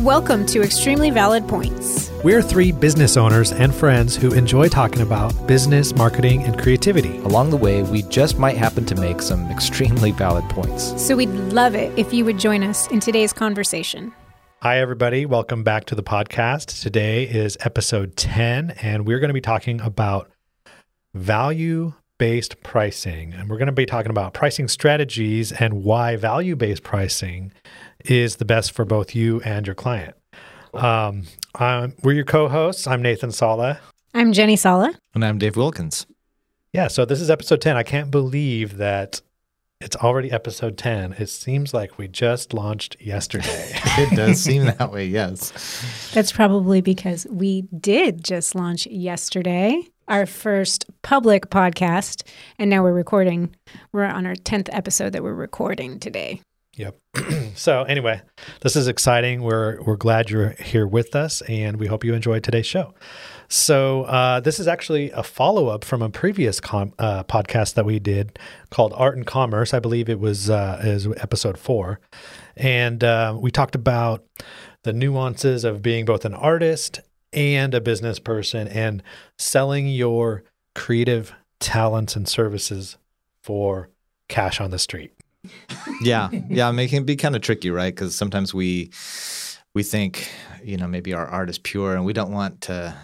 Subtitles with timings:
[0.00, 2.10] Welcome to Extremely Valid Points.
[2.24, 7.18] We're three business owners and friends who enjoy talking about business, marketing, and creativity.
[7.18, 11.06] Along the way, we just might happen to make some extremely valid points.
[11.06, 14.14] So we'd love it if you would join us in today's conversation.
[14.62, 15.26] Hi, everybody.
[15.26, 16.80] Welcome back to the podcast.
[16.80, 20.30] Today is episode 10, and we're going to be talking about
[21.12, 23.34] value based pricing.
[23.34, 27.52] And we're going to be talking about pricing strategies and why value based pricing
[28.04, 30.14] is the best for both you and your client.
[30.72, 31.24] Um,
[32.02, 32.86] we're your co hosts.
[32.86, 33.80] I'm Nathan Sala.
[34.14, 34.94] I'm Jenny Sala.
[35.14, 36.06] And I'm Dave Wilkins.
[36.72, 37.76] Yeah, so this is episode 10.
[37.76, 39.20] I can't believe that
[39.80, 41.14] it's already episode 10.
[41.14, 43.72] It seems like we just launched yesterday.
[43.98, 46.10] it does seem that way, yes.
[46.12, 52.24] That's probably because we did just launch yesterday our first public podcast,
[52.58, 53.54] and now we're recording.
[53.92, 56.42] We're on our 10th episode that we're recording today.
[56.80, 56.98] Yep.
[57.56, 58.22] so anyway,
[58.62, 59.42] this is exciting.
[59.42, 62.94] We're we're glad you're here with us, and we hope you enjoyed today's show.
[63.48, 67.84] So uh, this is actually a follow up from a previous com- uh, podcast that
[67.84, 68.38] we did
[68.70, 69.74] called Art and Commerce.
[69.74, 72.00] I believe it was uh, is episode four,
[72.56, 74.24] and uh, we talked about
[74.84, 77.00] the nuances of being both an artist
[77.34, 79.02] and a business person and
[79.36, 82.96] selling your creative talents and services
[83.42, 83.90] for
[84.28, 85.12] cash on the street.
[86.00, 87.94] Yeah, yeah, making it be kind of tricky, right?
[87.94, 88.90] Because sometimes we
[89.74, 90.30] we think,
[90.62, 92.94] you know, maybe our art is pure, and we don't want to,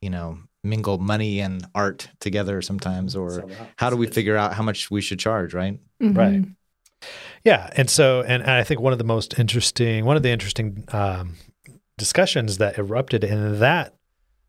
[0.00, 3.14] you know, mingle money and art together sometimes.
[3.14, 3.44] Or
[3.76, 5.78] how do we figure out how much we should charge, right?
[6.02, 6.18] Mm-hmm.
[6.18, 6.44] Right.
[7.44, 10.30] Yeah, and so, and, and, I think one of the most interesting, one of the
[10.30, 11.36] interesting um,
[11.96, 13.94] discussions that erupted in that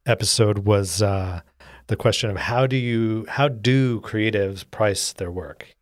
[0.07, 1.41] episode was uh,
[1.87, 5.75] the question of how do you how do creatives price their work?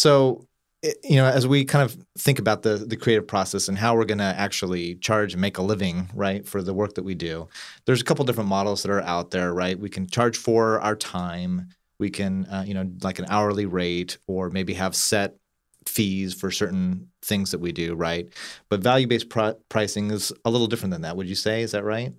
[0.00, 0.46] So
[0.82, 4.06] you know, as we kind of think about the the creative process and how we're
[4.06, 7.48] going to actually charge and make a living, right, for the work that we do,
[7.84, 9.78] there's a couple different models that are out there, right?
[9.78, 11.68] We can charge for our time.
[11.98, 15.36] We can, uh, you know, like an hourly rate, or maybe have set
[15.84, 18.26] fees for certain things that we do, right?
[18.70, 21.14] But value based pr- pricing is a little different than that.
[21.14, 21.60] Would you say?
[21.60, 22.14] Is that right?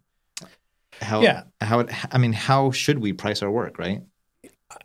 [1.01, 1.43] How, yeah.
[1.61, 4.03] How it, I mean, how should we price our work, right?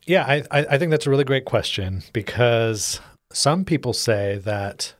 [0.07, 3.01] Yeah, I, I think that's a really great question because
[3.33, 4.95] some people say that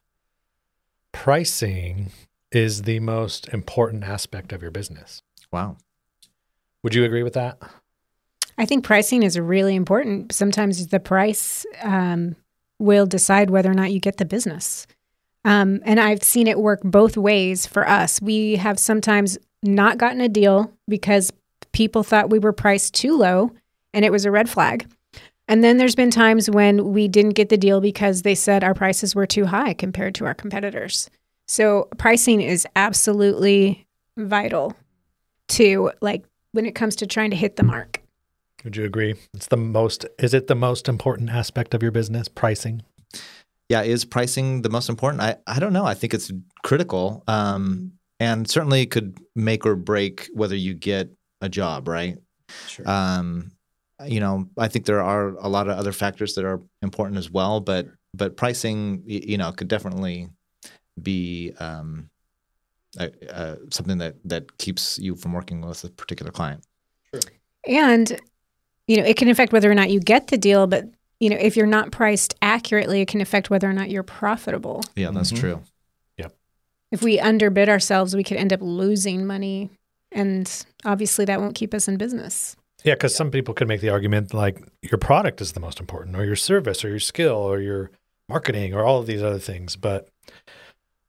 [1.13, 2.11] pricing
[2.53, 5.23] is the most important aspect of your business.
[5.53, 5.77] Wow.
[6.83, 7.59] Would you agree with that?
[8.59, 10.33] I think pricing is really important.
[10.33, 12.37] Sometimes the price um,
[12.79, 14.87] will decide whether or not you get the business.
[15.45, 18.21] Um, and I've seen it work both ways for us.
[18.21, 21.33] We have sometimes not gotten a deal because
[21.73, 23.53] people thought we were priced too low
[23.97, 24.87] and it was a red flag.
[25.49, 28.75] And then there's been times when we didn't get the deal because they said our
[28.75, 31.09] prices were too high compared to our competitors.
[31.49, 33.87] So pricing is absolutely
[34.19, 34.75] vital
[35.49, 38.03] to like when it comes to trying to hit the mark.
[38.65, 39.15] Would you agree?
[39.33, 42.83] It's the most is it the most important aspect of your business, pricing?
[43.69, 45.23] Yeah, is pricing the most important?
[45.23, 45.87] I, I don't know.
[45.87, 47.25] I think it's critical.
[47.27, 52.17] Um, and certainly could make or break whether you get a job, right?
[52.67, 52.89] Sure.
[52.89, 53.53] Um,
[54.05, 57.31] you know, I think there are a lot of other factors that are important as
[57.31, 60.29] well, but but pricing, you know, could definitely
[61.01, 62.11] be um,
[63.71, 66.65] something that that keeps you from working with a particular client.
[67.13, 67.21] Sure.
[67.67, 68.21] And
[68.87, 70.85] you know, it can affect whether or not you get the deal, but
[71.19, 74.85] you know, if you're not priced accurately, it can affect whether or not you're profitable.
[74.95, 75.41] Yeah, that's mm-hmm.
[75.41, 75.63] true.
[76.19, 76.35] Yep.
[76.93, 79.71] If we underbid ourselves, we could end up losing money,
[80.13, 82.57] and obviously that won't keep us in business.
[82.87, 86.15] Yeah, because some people could make the argument like your product is the most important,
[86.15, 87.91] or your service, or your skill, or your
[88.29, 89.75] marketing, or all of these other things.
[89.75, 90.09] But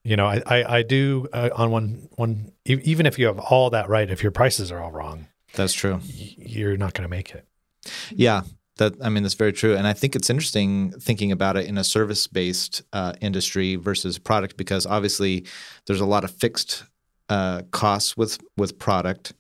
[0.04, 3.70] you know, I I, I do uh, on one one even if you have all
[3.70, 6.00] that right, if your prices are all wrong, that's true.
[6.04, 7.46] You're not going to make it.
[8.10, 8.42] Yeah,
[8.78, 11.78] that I mean that's very true, and I think it's interesting thinking about it in
[11.78, 15.46] a service-based uh, industry versus product because obviously
[15.86, 16.86] there's a lot of fixed
[17.30, 19.34] uh, costs with with product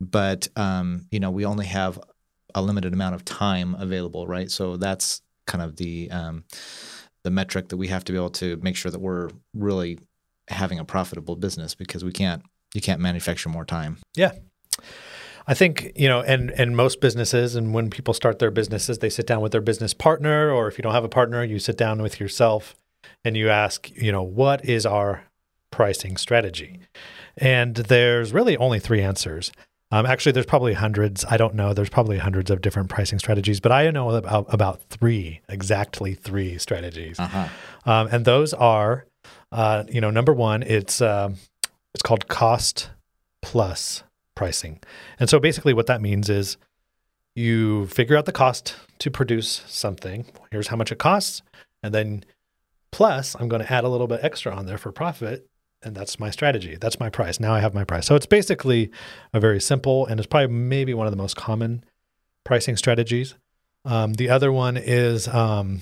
[0.00, 1.98] but um, you know we only have
[2.54, 4.50] a limited amount of time available, right?
[4.50, 6.44] So that's kind of the um,
[7.24, 9.98] the metric that we have to be able to make sure that we're really
[10.48, 12.42] having a profitable business because we can't
[12.74, 13.98] you can't manufacture more time.
[14.14, 14.32] Yeah.
[15.46, 19.08] I think, you know, and and most businesses and when people start their businesses, they
[19.08, 21.78] sit down with their business partner or if you don't have a partner, you sit
[21.78, 22.76] down with yourself
[23.24, 25.24] and you ask, you know, what is our
[25.70, 26.80] pricing strategy?
[27.40, 29.52] And there's really only three answers.
[29.90, 31.24] Um, actually, there's probably hundreds.
[31.24, 31.72] I don't know.
[31.72, 36.58] There's probably hundreds of different pricing strategies, but I know about, about three, exactly three
[36.58, 37.18] strategies.
[37.18, 37.48] Uh-huh.
[37.86, 39.06] Um, and those are
[39.50, 41.30] Uh, you know, number one, it's uh,
[41.94, 42.90] it's called cost
[43.40, 44.02] plus
[44.34, 44.78] pricing,
[45.18, 46.58] and so basically what that means is
[47.34, 50.26] you figure out the cost to produce something.
[50.50, 51.40] Here's how much it costs,
[51.82, 52.24] and then
[52.92, 55.47] plus I'm going to add a little bit extra on there for profit
[55.82, 56.76] and that's my strategy.
[56.80, 57.38] That's my price.
[57.38, 58.06] Now I have my price.
[58.06, 58.90] So it's basically
[59.32, 61.84] a very simple and it's probably maybe one of the most common
[62.44, 63.34] pricing strategies.
[63.84, 65.80] Um, the other one is um,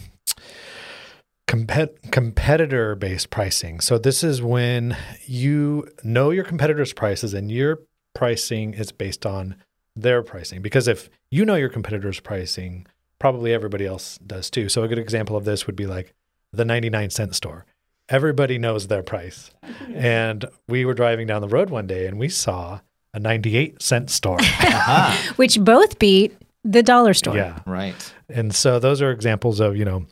[1.46, 3.81] compet- competitor based pricing.
[3.81, 7.81] So this is when you know your competitors' prices and your
[8.14, 9.56] pricing is based on
[9.94, 10.60] their pricing.
[10.60, 12.87] Because if you know your competitors' pricing,
[13.19, 14.69] probably everybody else does too.
[14.69, 16.14] So a good example of this would be like
[16.52, 17.64] the 99 cent store
[18.08, 19.50] everybody knows their price.
[19.93, 22.81] And we were driving down the road one day and we saw
[23.14, 24.38] a 98 cent store.
[25.37, 27.37] Which both beat the dollar store.
[27.37, 27.61] yeah.
[27.67, 28.14] Right.
[28.29, 30.06] And so those are examples of, you know,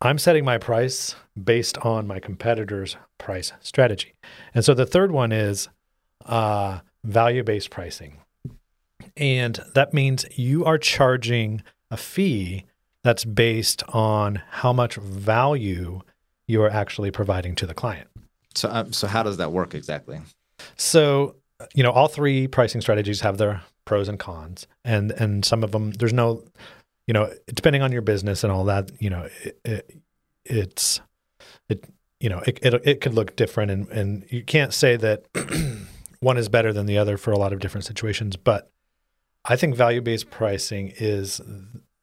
[0.00, 4.14] I'm setting my price based on my competitor's price strategy.
[4.54, 5.68] And so the third one is
[6.26, 8.18] uh, value based pricing.
[9.16, 12.66] And that means you are charging a fee
[13.02, 16.00] that's based on how much value
[16.46, 18.08] you are actually providing to the client.
[18.54, 20.20] So, uh, so how does that work exactly?
[20.76, 21.36] So,
[21.74, 25.72] you know, all three pricing strategies have their pros and cons, and and some of
[25.72, 26.44] them there's no,
[27.06, 29.98] you know, depending on your business and all that, you know, it, it
[30.44, 31.00] it's
[31.68, 31.84] it
[32.20, 35.24] you know it, it it could look different, and and you can't say that
[36.20, 38.70] one is better than the other for a lot of different situations, but
[39.44, 41.40] I think value based pricing is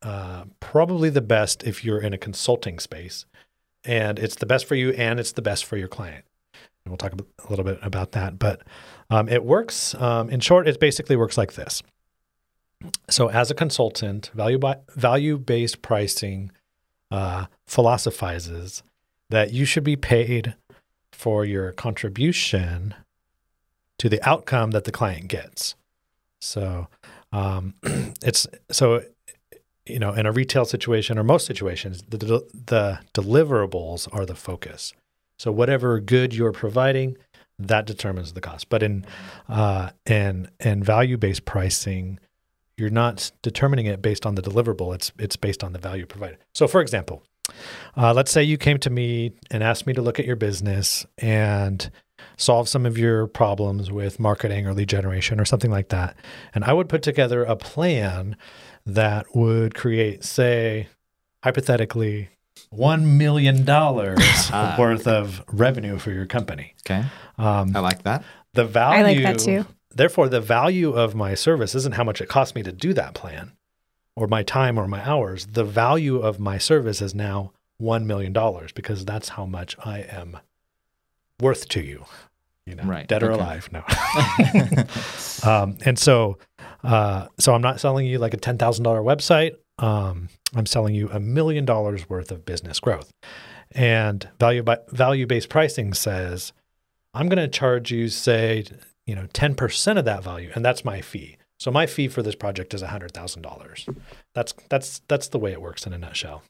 [0.01, 3.25] uh, probably the best if you're in a consulting space
[3.85, 6.25] and it's the best for you and it's the best for your client.
[6.53, 8.61] And we'll talk a little bit about that, but
[9.09, 9.95] um, it works.
[9.95, 11.81] Um, in short, it basically works like this.
[13.09, 16.51] So, as a consultant, value by, value based pricing
[17.11, 18.83] uh, philosophizes
[19.29, 20.55] that you should be paid
[21.11, 22.95] for your contribution
[23.97, 25.75] to the outcome that the client gets.
[26.39, 26.87] So,
[27.33, 27.73] um,
[28.23, 29.03] it's so
[29.89, 34.93] you know, in a retail situation or most situations, the, the deliverables are the focus.
[35.37, 37.17] So whatever good you're providing,
[37.59, 38.69] that determines the cost.
[38.69, 39.05] But in
[39.47, 42.19] uh, in in value based pricing,
[42.77, 44.95] you're not determining it based on the deliverable.
[44.95, 46.37] It's it's based on the value provided.
[46.55, 47.23] So, for example,
[47.97, 51.05] uh, let's say you came to me and asked me to look at your business
[51.17, 51.91] and
[52.37, 56.15] solve some of your problems with marketing or lead generation or something like that,
[56.53, 58.37] and I would put together a plan
[58.95, 60.87] that would create, say,
[61.43, 62.29] hypothetically,
[62.69, 64.19] one million dollars
[64.53, 64.75] ah.
[64.77, 66.75] worth of revenue for your company.
[66.85, 67.05] Okay,
[67.37, 68.23] um, I like that.
[68.53, 68.99] The value.
[68.99, 69.65] I like that too.
[69.91, 73.13] Therefore, the value of my service isn't how much it cost me to do that
[73.13, 73.53] plan,
[74.15, 75.47] or my time, or my hours.
[75.47, 79.99] The value of my service is now one million dollars because that's how much I
[79.99, 80.37] am
[81.39, 82.05] worth to you.
[82.65, 83.07] You know, right.
[83.07, 83.41] dead or okay.
[83.41, 83.69] alive.
[83.71, 83.83] No.
[85.51, 86.37] um, and so
[86.83, 89.55] uh, so I'm not selling you like a ten thousand dollar website.
[89.77, 93.11] Um, I'm selling you a million dollars worth of business growth.
[93.71, 96.53] And value by, value based pricing says
[97.13, 98.65] I'm going to charge you say
[99.05, 101.37] you know 10% of that value and that's my fee.
[101.59, 103.97] So my fee for this project is $100,000.
[104.33, 106.43] That's that's that's the way it works in a nutshell.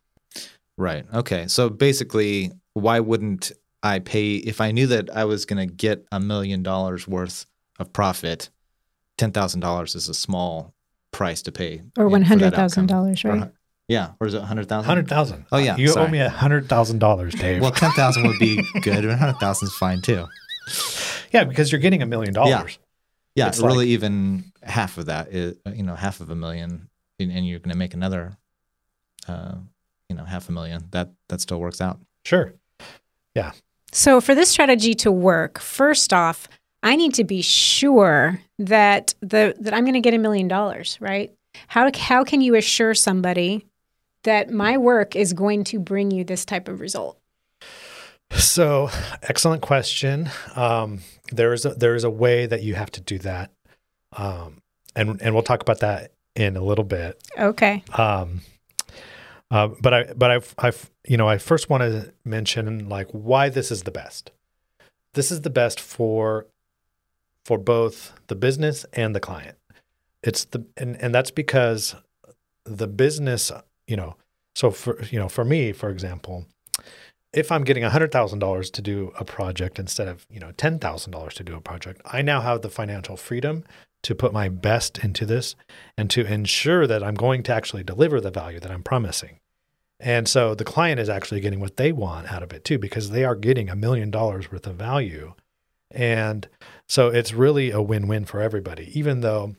[0.77, 1.05] Right.
[1.13, 1.47] Okay.
[1.47, 3.51] So basically why wouldn't
[3.83, 7.45] I pay if I knew that I was going to get a million dollars worth
[7.79, 8.49] of profit
[9.19, 10.73] ten thousand dollars is a small
[11.11, 13.43] price to pay, or one hundred thousand dollars, right?
[13.43, 13.53] Or,
[13.87, 14.87] yeah, or is it hundred thousand?
[14.87, 15.45] Hundred thousand.
[15.51, 16.07] Oh yeah, you sorry.
[16.07, 17.61] owe me a hundred thousand dollars, Dave.
[17.61, 20.25] well, ten thousand would be good, but hundred thousand is fine too.
[21.31, 22.79] Yeah, because you're getting a million dollars.
[23.35, 26.89] Yeah, it's really like, even half of that is you know half of a million,
[27.19, 28.37] and you're going to make another,
[29.27, 29.55] uh,
[30.09, 30.85] you know, half a million.
[30.91, 31.99] That that still works out.
[32.25, 32.53] Sure.
[33.35, 33.51] Yeah.
[33.91, 36.47] So for this strategy to work, first off,
[36.81, 40.97] I need to be sure that the that I'm going to get a million dollars,
[40.99, 41.33] right?
[41.67, 43.65] How how can you assure somebody
[44.23, 47.17] that my work is going to bring you this type of result?
[48.31, 48.89] So,
[49.23, 50.29] excellent question.
[50.55, 50.99] Um,
[51.31, 53.51] there is a, there is a way that you have to do that,
[54.13, 54.61] um,
[54.95, 57.21] and and we'll talk about that in a little bit.
[57.37, 57.83] Okay.
[57.93, 58.41] Um,
[59.51, 63.49] uh, but I but I've I've you know I first want to mention like why
[63.49, 64.31] this is the best.
[65.15, 66.45] This is the best for
[67.49, 69.57] for both the business and the client.
[70.21, 71.95] It's the and, and that's because
[72.63, 73.51] the business,
[73.87, 74.17] you know,
[74.53, 76.45] so for you know, for me, for example,
[77.33, 81.55] if I'm getting $100,000 to do a project instead of, you know, $10,000 to do
[81.55, 83.63] a project, I now have the financial freedom
[84.03, 85.55] to put my best into this
[85.97, 89.39] and to ensure that I'm going to actually deliver the value that I'm promising.
[89.99, 93.09] And so the client is actually getting what they want out of it too, because
[93.09, 95.33] they are getting a million dollars worth of value.
[95.91, 96.47] And
[96.87, 99.55] so it's really a win-win for everybody, even though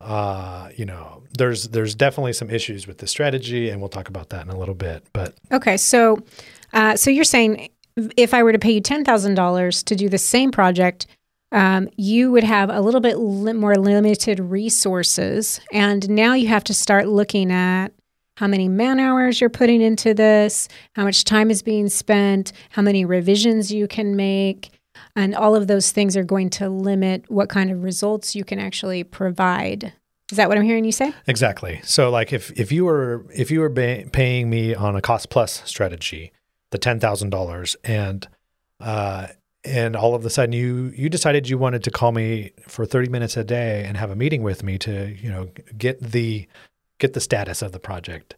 [0.00, 4.28] uh, you know, there's there's definitely some issues with the strategy, and we'll talk about
[4.30, 5.04] that in a little bit.
[5.12, 6.18] But okay, so
[6.72, 7.70] uh, so you're saying
[8.16, 11.06] if I were to pay you ten thousand dollars to do the same project,
[11.50, 16.64] um, you would have a little bit li- more limited resources, and now you have
[16.64, 17.88] to start looking at
[18.36, 22.82] how many man hours you're putting into this, how much time is being spent, how
[22.82, 24.70] many revisions you can make.
[25.18, 28.60] And all of those things are going to limit what kind of results you can
[28.60, 29.92] actually provide.
[30.30, 31.12] Is that what I'm hearing you say?
[31.26, 31.80] Exactly.
[31.82, 35.28] So like if if you were if you were ba- paying me on a cost
[35.28, 36.30] plus strategy,
[36.70, 38.28] the ten thousand dollars, and
[38.78, 39.26] uh,
[39.64, 43.08] and all of a sudden you you decided you wanted to call me for 30
[43.08, 46.46] minutes a day and have a meeting with me to you know get the
[46.98, 48.36] get the status of the project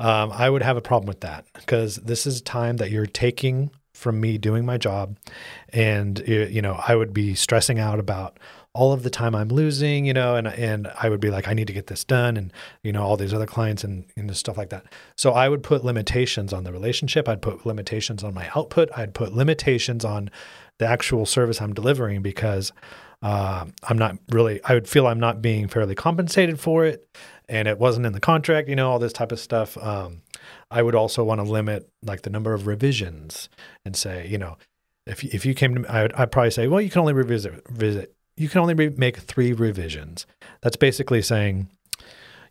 [0.00, 3.70] um, i would have a problem with that because this is time that you're taking
[3.96, 5.16] from me doing my job.
[5.70, 8.38] And you know i would be stressing out about
[8.72, 11.54] all of the time i'm losing you know and and i would be like i
[11.54, 14.56] need to get this done and you know all these other clients and, and stuff
[14.56, 14.84] like that.
[15.16, 17.28] So i would put limitations on the relationship.
[17.28, 18.90] I'd put limitations on my output.
[18.96, 20.30] I'd put limitations on
[20.78, 22.72] the actual service i'm delivering because
[23.22, 27.08] uh, i'm not really i would feel i'm not being fairly compensated for it
[27.48, 29.78] and it wasn't in the contract you know all this type of stuff.
[29.78, 30.22] Um,
[30.70, 33.48] I would also want to limit like the number of revisions
[33.84, 34.56] and say, you know,
[35.06, 37.12] if if you came to me, I would I'd probably say, well, you can only
[37.12, 40.26] revisit visit you can only re- make three revisions.
[40.62, 41.68] That's basically saying,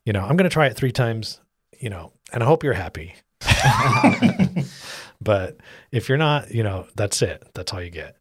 [0.04, 1.42] you know, I'm going to try it three times,
[1.80, 3.16] you know, and I hope you're happy.
[5.22, 5.58] but
[5.92, 7.48] if you're not, you know, that's it.
[7.54, 8.18] That's all you get.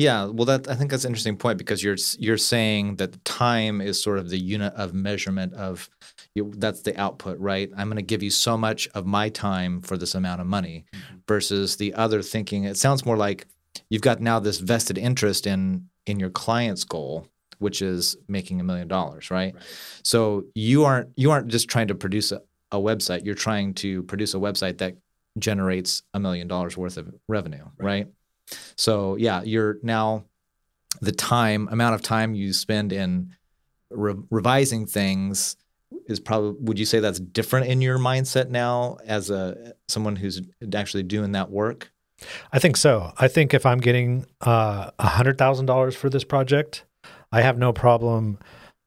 [0.00, 3.82] Yeah, well, that I think that's an interesting point because you're you're saying that time
[3.82, 5.90] is sort of the unit of measurement of
[6.34, 7.70] you, that's the output, right?
[7.76, 10.86] I'm going to give you so much of my time for this amount of money,
[10.94, 11.16] mm-hmm.
[11.28, 12.64] versus the other thinking.
[12.64, 13.46] It sounds more like
[13.90, 17.26] you've got now this vested interest in in your client's goal,
[17.58, 19.54] which is making a million dollars, right?
[20.02, 22.40] So you aren't you aren't just trying to produce a,
[22.72, 23.26] a website.
[23.26, 24.96] You're trying to produce a website that
[25.38, 28.06] generates a million dollars worth of revenue, right?
[28.06, 28.06] right?
[28.76, 30.24] So yeah, you're now
[31.00, 33.34] the time amount of time you spend in
[33.90, 35.56] re- revising things
[36.06, 40.40] is probably would you say that's different in your mindset now as a someone who's
[40.74, 41.92] actually doing that work?
[42.52, 43.12] I think so.
[43.18, 46.84] I think if I'm getting uh, a hundred thousand dollars for this project,
[47.32, 48.38] I have no problem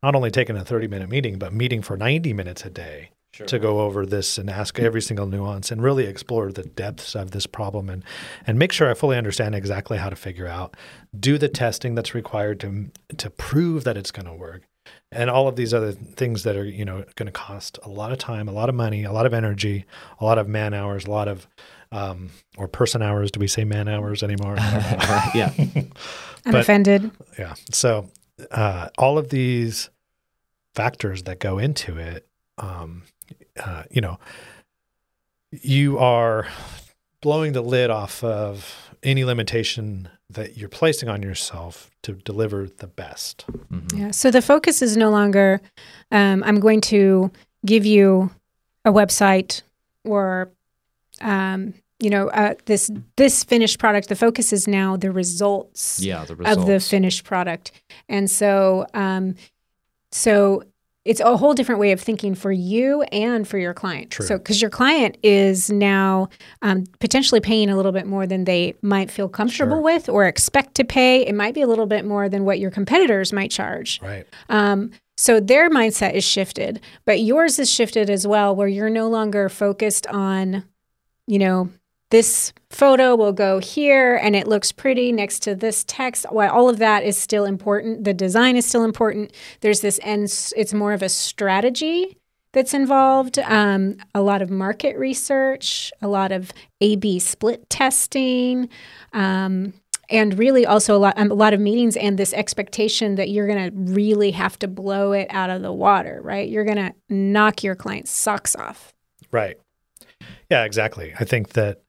[0.04, 3.48] not only taking a 30 minute meeting, but meeting for 90 minutes a day sure.
[3.48, 7.32] to go over this and ask every single nuance and really explore the depths of
[7.32, 8.04] this problem and
[8.48, 10.78] and make sure I fully understand exactly how to figure out,
[11.20, 14.64] do the testing that's required to to prove that it's going to work,
[15.12, 18.12] and all of these other things that are you know going to cost a lot
[18.12, 19.86] of time, a lot of money, a lot of energy,
[20.20, 21.48] a lot of man hours, a lot of
[21.92, 23.32] um, or person hours.
[23.32, 24.56] Do we say man hours anymore?
[25.36, 25.92] yeah, I'm
[26.46, 27.12] but, offended.
[27.38, 28.10] Yeah, so
[28.52, 29.90] uh, all of these
[30.76, 33.04] factors that go into it um,
[33.64, 34.20] uh, you know,
[35.52, 36.48] you are
[37.22, 42.88] blowing the lid off of any limitation that you're placing on yourself to deliver the
[42.88, 43.46] best.
[43.72, 43.98] Mm-hmm.
[43.98, 44.12] Yeah.
[44.12, 45.62] So the focus is no longer,
[46.12, 47.32] um, I'm going to
[47.66, 48.32] give you
[48.84, 49.62] a website
[50.04, 50.52] or,
[51.22, 54.10] um, you know, uh, this this finished product.
[54.10, 56.58] The focus is now the results, yeah, the results.
[56.58, 57.72] of the finished product,
[58.10, 59.36] and so um,
[60.12, 60.64] so
[61.06, 64.10] it's a whole different way of thinking for you and for your client.
[64.10, 64.26] True.
[64.26, 66.30] So, because your client is now
[66.62, 69.82] um, potentially paying a little bit more than they might feel comfortable sure.
[69.82, 71.26] with or expect to pay.
[71.26, 74.00] It might be a little bit more than what your competitors might charge.
[74.02, 74.26] Right.
[74.48, 79.10] Um, so their mindset is shifted, but yours is shifted as well, where you're no
[79.10, 80.64] longer focused on,
[81.28, 81.70] you know,
[82.14, 86.28] this photo will go here and it looks pretty next to this text.
[86.32, 88.04] Well, all of that is still important.
[88.04, 89.34] The design is still important.
[89.62, 92.20] There's this, and it's more of a strategy
[92.52, 93.40] that's involved.
[93.40, 96.52] Um, a lot of market research, a lot of
[96.82, 98.70] A/B split testing,
[99.14, 99.74] um,
[100.08, 103.48] and really also a lot, um, a lot of meetings and this expectation that you're
[103.48, 106.22] going to really have to blow it out of the water.
[106.24, 106.48] Right?
[106.48, 108.94] You're going to knock your client's socks off.
[109.32, 109.58] Right.
[110.52, 111.16] Yeah, exactly.
[111.20, 111.83] I think that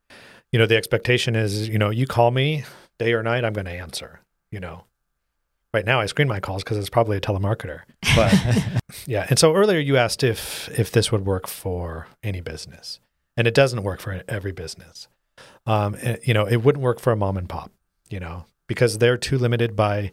[0.55, 2.63] you know, the expectation is, you know, you call me
[2.99, 4.21] day or night, I'm going to answer,
[4.53, 4.85] you know.
[5.73, 7.81] Right now I screen my calls because it's probably a telemarketer.
[8.15, 8.33] But
[9.09, 9.27] yeah.
[9.29, 13.01] And so earlier you asked if if this would work for any business.
[13.37, 15.09] And it doesn't work for every business.
[15.67, 17.73] Um, and, you know, it wouldn't work for a mom and pop,
[18.09, 20.13] you know, because they're too limited by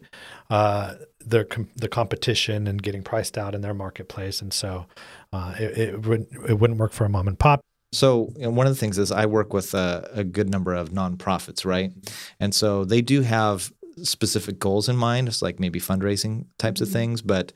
[0.50, 0.94] uh,
[1.24, 4.86] the com- the competition and getting priced out in their marketplace, and so
[5.32, 7.60] uh, it, it wouldn't it wouldn't work for a mom and pop.
[7.92, 10.74] So you know, one of the things is I work with a, a good number
[10.74, 11.92] of nonprofits, right?
[12.40, 13.72] And so they do have
[14.02, 17.52] specific goals in mind, it's like maybe fundraising types of things, but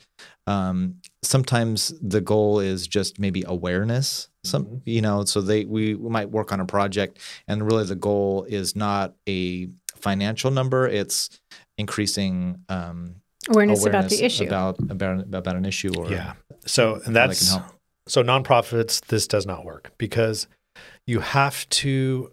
[0.47, 4.29] um, sometimes the goal is just maybe awareness.
[4.45, 7.97] Some you know, so they we, we might work on a project, and really the
[7.97, 11.41] goal is not a financial number; it's
[11.79, 13.17] increasing um,
[13.49, 14.45] Awareness, about the issue.
[14.45, 16.35] about about about an issue or Yeah.
[16.67, 17.76] So and how they that's can help.
[18.07, 19.01] So nonprofits.
[19.07, 20.47] This does not work because
[21.07, 22.33] you have to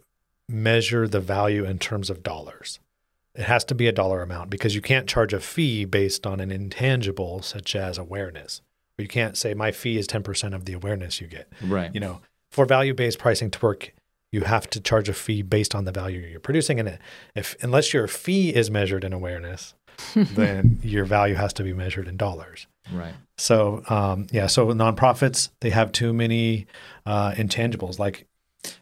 [0.49, 2.79] measure the value in terms of dollars.
[3.35, 6.39] It has to be a dollar amount because you can't charge a fee based on
[6.39, 8.61] an intangible such as awareness.
[8.97, 11.51] Or you can't say my fee is ten percent of the awareness you get.
[11.63, 11.91] right.
[11.93, 13.91] You know, for value-based pricing to work,
[14.31, 16.79] you have to charge a fee based on the value you're producing.
[16.79, 16.99] And
[17.33, 19.73] if unless your fee is measured in awareness,
[20.15, 22.67] then your value has to be measured in dollars.
[22.91, 23.13] Right.
[23.37, 26.67] So um, yeah, so nonprofits they have too many
[27.05, 27.99] uh, intangibles.
[27.99, 28.27] Like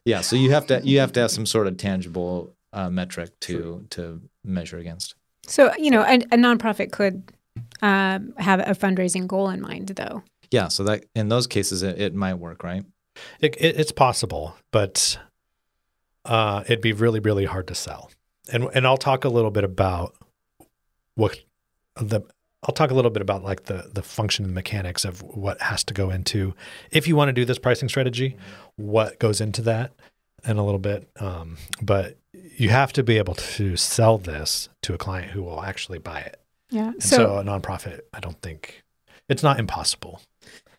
[0.06, 0.22] Yeah.
[0.22, 3.86] So you have to you have to have some sort of tangible uh, metric to
[3.92, 5.16] to measure against.
[5.48, 7.24] So, you know, a, a nonprofit could
[7.82, 10.24] um, have a fundraising goal in mind, though.
[10.52, 10.68] Yeah.
[10.70, 12.86] So that in those cases it, it might work, right?
[13.40, 15.20] it, it, it's possible, but
[16.26, 18.12] uh, it'd be really really hard to sell.
[18.52, 20.16] And and I'll talk a little bit about
[21.16, 21.40] what
[21.96, 22.22] the
[22.64, 25.84] I'll talk a little bit about like the the function and mechanics of what has
[25.86, 26.54] to go into
[26.92, 28.38] if you want to do this pricing strategy,
[28.76, 29.92] what goes into that
[30.46, 31.10] in a little bit.
[31.20, 35.64] Um, but you have to be able to sell this to a client who will
[35.64, 36.40] actually buy it.
[36.70, 36.90] Yeah.
[36.90, 38.84] And So, so, a nonprofit, I don't think
[39.28, 40.22] it's not impossible,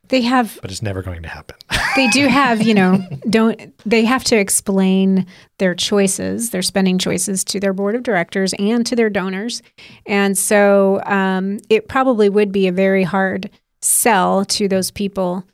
[0.08, 1.56] they have but it's never going to happen.
[1.96, 5.26] they do have, you know, don't they have to explain
[5.58, 9.62] their choices, their spending choices to their board of directors and to their donors.
[10.06, 15.44] And so um, it probably would be a very hard sell to those people,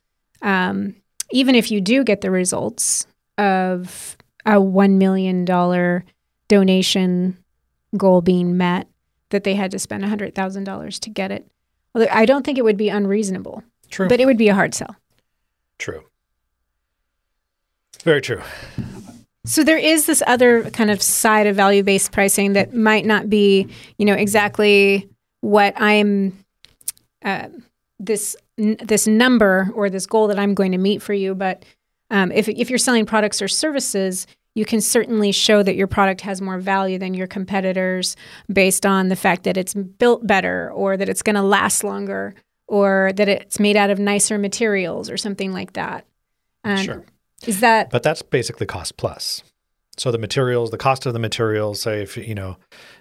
[0.43, 0.95] um,
[1.31, 5.45] even if you do get the results of a $1 million
[6.49, 7.37] donation
[7.97, 8.89] goal being met,
[9.31, 11.47] that they had to spend $100,000 to get it.
[11.95, 14.09] I don't think it would be unreasonable, True.
[14.09, 14.97] but it would be a hard sell.
[15.79, 16.05] True.
[18.05, 18.43] Very true.
[19.45, 23.69] So there is this other kind of side of value-based pricing that might not be,
[23.97, 25.09] you know, exactly
[25.41, 26.45] what I'm
[27.25, 27.49] uh,
[27.99, 31.35] this n- this number or this goal that I'm going to meet for you.
[31.35, 31.65] But
[32.11, 36.21] um, if if you're selling products or services, you can certainly show that your product
[36.23, 38.17] has more value than your competitors
[38.53, 42.35] based on the fact that it's built better or that it's going to last longer
[42.69, 46.07] or that it's made out of nicer materials or something like that.
[46.63, 47.05] And Sure.
[47.47, 49.43] Is that But that's basically cost plus.
[49.97, 52.57] So the materials, the cost of the materials, say if you know,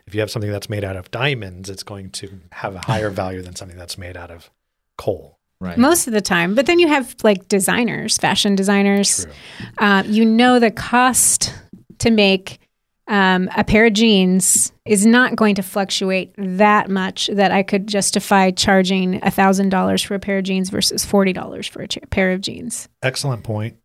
[0.08, 3.10] if you have something that's made out of diamonds, it's going to have a higher
[3.24, 4.50] value than something that's made out of
[4.98, 5.36] coal.
[5.60, 5.76] Right.
[5.76, 6.54] most of the time.
[6.54, 9.26] But then you have like designers, fashion designers.
[9.26, 9.34] True.
[9.80, 11.52] Uh, you know the cost
[11.98, 12.60] to make
[13.08, 17.88] um, a pair of jeans is not going to fluctuate that much that I could
[17.88, 22.02] justify charging thousand dollars for a pair of jeans versus forty dollars for a cha-
[22.10, 22.90] pair of jeans.
[23.02, 23.78] Excellent point.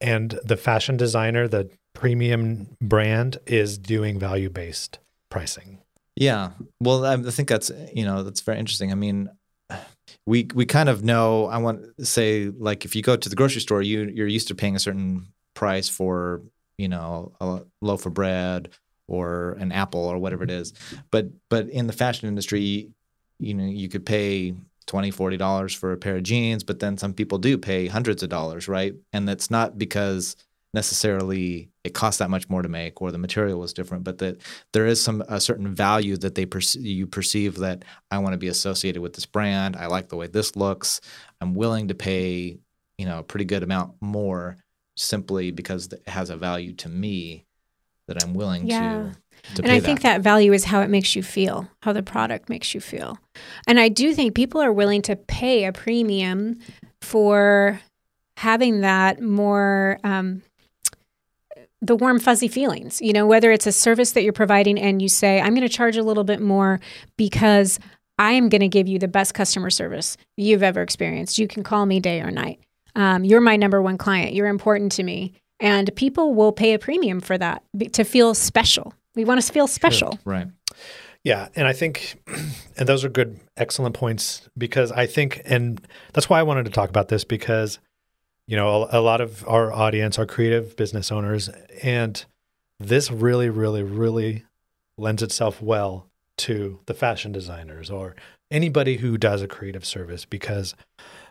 [0.00, 4.98] And the fashion designer, the premium brand, is doing value based
[5.30, 5.78] pricing.
[6.16, 6.50] Yeah.
[6.80, 8.92] Well, I I think that's you know that's very interesting.
[8.92, 9.30] I mean,
[10.26, 11.46] we we kind of know.
[11.46, 14.48] I want to say like if you go to the grocery store, you you're used
[14.48, 16.42] to paying a certain price for
[16.80, 18.70] you know a loaf of bread
[19.06, 20.62] or an apple or whatever it mm-hmm.
[20.62, 20.72] is.
[21.10, 22.90] But but in the fashion industry,
[23.38, 24.54] you know you could pay
[24.86, 28.22] 20 40 dollars for a pair of jeans but then some people do pay hundreds
[28.22, 28.94] of dollars right?
[29.12, 30.36] And that's not because
[30.72, 34.40] necessarily it costs that much more to make or the material was different but that
[34.72, 38.38] there is some a certain value that they perce- you perceive that I want to
[38.38, 39.76] be associated with this brand.
[39.76, 41.00] I like the way this looks.
[41.40, 42.58] I'm willing to pay
[42.98, 44.56] you know a pretty good amount more
[45.00, 47.44] simply because it has a value to me
[48.08, 48.80] that I'm willing Yeah.
[48.80, 49.12] to
[49.54, 52.50] to and I think that value is how it makes you feel, how the product
[52.50, 53.18] makes you feel.
[53.66, 56.58] And I do think people are willing to pay a premium
[57.00, 57.80] for
[58.36, 60.42] having that more um,
[61.82, 65.08] the warm fuzzy feelings you know whether it's a service that you're providing and you
[65.08, 66.78] say i'm going to charge a little bit more
[67.16, 67.78] because
[68.18, 71.62] i am going to give you the best customer service you've ever experienced you can
[71.62, 72.60] call me day or night
[72.94, 74.34] um, you're my number one client.
[74.34, 75.34] You're important to me.
[75.60, 78.94] And people will pay a premium for that to feel special.
[79.14, 80.18] We want to feel special.
[80.24, 80.48] Right.
[81.22, 82.18] Yeah, and I think,
[82.78, 86.70] and those are good, excellent points because I think, and that's why I wanted to
[86.70, 87.78] talk about this because,
[88.46, 91.50] you know, a, a lot of our audience are creative business owners,
[91.82, 92.24] and
[92.78, 94.44] this really, really, really
[94.96, 96.06] lends itself well
[96.38, 98.16] to the fashion designers or
[98.50, 100.74] anybody who does a creative service because,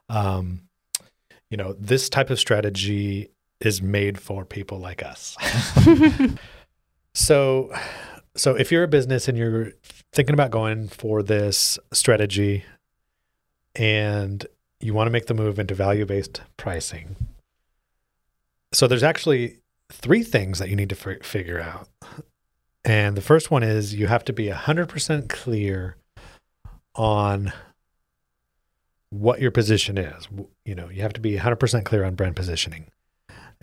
[0.08, 0.69] um,
[1.50, 5.36] you know, this type of strategy is made for people like us.
[7.14, 7.74] so,
[8.36, 9.74] so if you're a business and you're
[10.14, 12.64] thinking about going for this strategy
[13.76, 14.46] and
[14.80, 17.16] you want to make the move into value based pricing,
[18.72, 19.58] so there's actually
[19.92, 21.90] three things that you need to f- figure out.
[22.86, 25.98] And the first one is you have to be 100% clear
[26.96, 27.52] on
[29.10, 30.28] what your position is.
[30.66, 32.92] You know, you have to be 100% clear on brand positioning.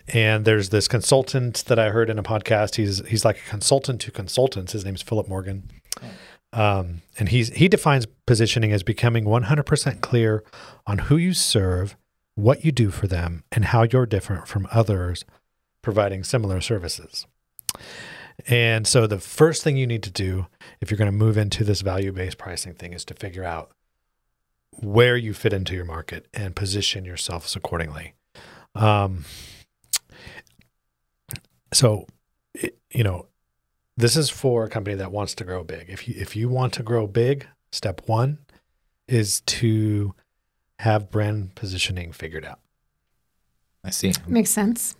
[0.09, 2.75] And there's this consultant that I heard in a podcast.
[2.75, 4.71] He's he's like a consultant to consultants.
[4.71, 5.69] His name's Philip Morgan.
[6.53, 10.43] Um, and he's he defines positioning as becoming 100% clear
[10.85, 11.97] on who you serve,
[12.35, 15.25] what you do for them, and how you're different from others
[15.81, 17.25] providing similar services.
[18.47, 20.47] And so the first thing you need to do
[20.79, 23.71] if you're going to move into this value-based pricing thing is to figure out
[24.79, 28.13] where you fit into your market and position yourselves accordingly.
[28.75, 29.25] Um,
[31.73, 32.05] so,
[32.53, 33.27] it, you know,
[33.97, 35.89] this is for a company that wants to grow big.
[35.89, 38.39] If you if you want to grow big, step one
[39.07, 40.13] is to
[40.79, 42.59] have brand positioning figured out.
[43.83, 44.13] I see.
[44.27, 44.95] Makes sense.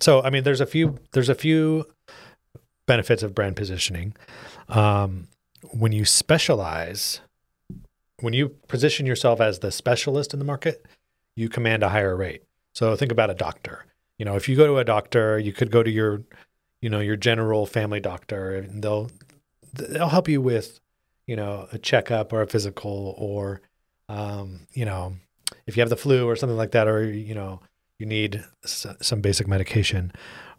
[0.00, 1.86] So, I mean, there's a few there's a few
[2.86, 4.14] benefits of brand positioning.
[4.68, 5.28] Um,
[5.72, 7.20] when you specialize,
[8.20, 10.86] when you position yourself as the specialist in the market,
[11.34, 12.42] you command a higher rate.
[12.74, 13.86] So think about a doctor.
[14.18, 16.22] You know, if you go to a doctor, you could go to your,
[16.80, 19.10] you know, your general family doctor, and they'll
[19.74, 20.80] they'll help you with,
[21.26, 23.60] you know, a checkup or a physical, or,
[24.08, 25.16] um, you know,
[25.66, 27.60] if you have the flu or something like that, or you know,
[27.98, 30.12] you need some basic medication.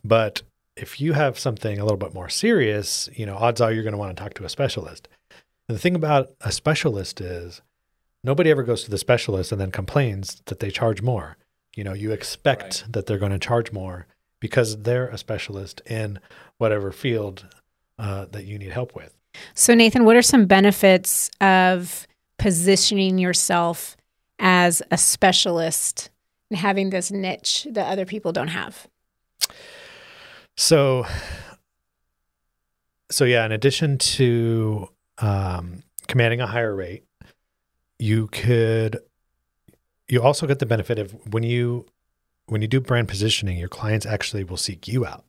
[0.04, 0.44] But
[0.76, 3.94] if you have something a little bit more serious, you know, odds are you're going
[3.94, 5.08] to want to talk to a specialist.
[5.68, 7.62] And the thing about a specialist is
[8.24, 11.38] nobody ever goes to the specialist and then complains that they charge more.
[11.76, 12.94] You know, you expect right.
[12.94, 14.08] that they're going to charge more
[14.40, 16.20] because they're a specialist in
[16.58, 17.46] whatever field
[18.00, 19.14] uh, that you need help with.
[19.54, 22.08] So, Nathan, what are some benefits of
[22.40, 23.98] positioning yourself
[24.40, 26.10] as a specialist
[26.50, 28.88] and having this niche that other people don't have?
[30.56, 31.06] So,
[33.12, 37.04] so yeah, in addition to um, commanding a higher rate,
[38.00, 39.00] you could,
[40.08, 41.86] you also get the benefit of when you,
[42.46, 45.26] when you do brand positioning, your clients actually will seek you out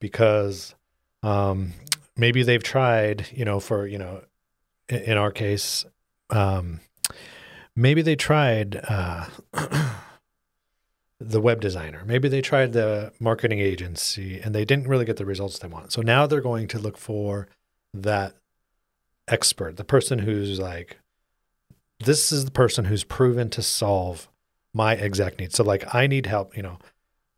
[0.00, 0.74] because
[1.22, 1.72] um,
[2.16, 4.22] maybe they've tried, you know, for, you know,
[4.88, 5.84] in, in our case,
[6.30, 6.80] um,
[7.76, 9.26] maybe they tried, uh,
[11.20, 12.02] the web designer.
[12.06, 15.92] Maybe they tried the marketing agency and they didn't really get the results they want.
[15.92, 17.46] So now they're going to look for
[17.92, 18.36] that
[19.30, 20.98] expert, the person who's like,
[22.00, 24.28] this is the person who's proven to solve
[24.72, 25.54] my exact needs.
[25.54, 26.78] So like I need help, you know,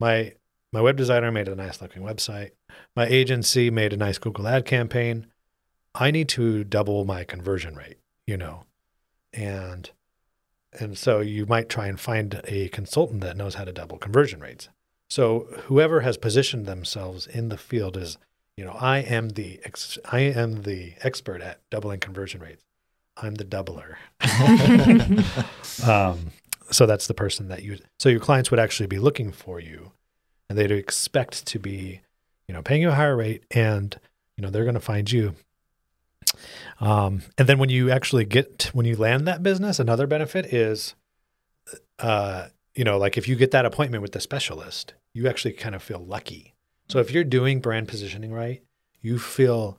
[0.00, 0.34] my
[0.72, 2.52] my web designer made a nice looking website.
[2.96, 5.26] My agency made a nice Google ad campaign.
[5.94, 8.64] I need to double my conversion rate, you know.
[9.32, 9.90] And
[10.78, 14.40] and so you might try and find a consultant that knows how to double conversion
[14.40, 14.68] rates.
[15.10, 18.16] So whoever has positioned themselves in the field is,
[18.56, 22.64] you know, I am the ex- I am the expert at doubling conversion rates.
[23.16, 23.96] I'm the doubler.
[25.86, 26.32] um,
[26.70, 27.78] so that's the person that you.
[27.98, 29.92] So your clients would actually be looking for you,
[30.48, 32.00] and they'd expect to be,
[32.48, 33.98] you know, paying you a higher rate, and
[34.36, 35.34] you know they're going to find you
[36.80, 40.94] um, and then when you actually get when you land that business, another benefit is,
[41.98, 45.74] uh, you know, like if you get that appointment with the specialist, you actually kind
[45.74, 46.51] of feel lucky.
[46.92, 48.62] So if you're doing brand positioning right,
[49.00, 49.78] you feel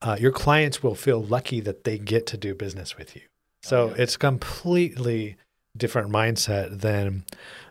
[0.00, 3.22] uh, your clients will feel lucky that they get to do business with you.
[3.64, 4.02] So oh, yeah.
[4.02, 5.36] it's completely
[5.76, 7.24] different mindset than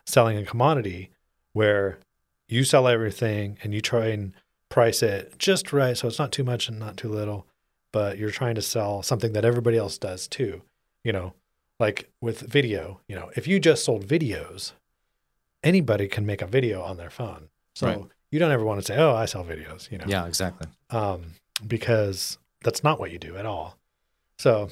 [0.04, 1.08] selling a commodity
[1.54, 1.98] where
[2.46, 4.34] you sell everything and you try and
[4.68, 7.46] price it just right so it's not too much and not too little
[7.90, 10.60] but you're trying to sell something that everybody else does too.
[11.02, 11.32] You know,
[11.80, 14.72] like with video, you know, if you just sold videos,
[15.62, 17.48] anybody can make a video on their phone.
[17.74, 18.02] So right.
[18.34, 20.06] You don't ever want to say, "Oh, I sell videos," you know.
[20.08, 20.66] Yeah, exactly.
[20.90, 23.78] Um, because that's not what you do at all.
[24.38, 24.70] So,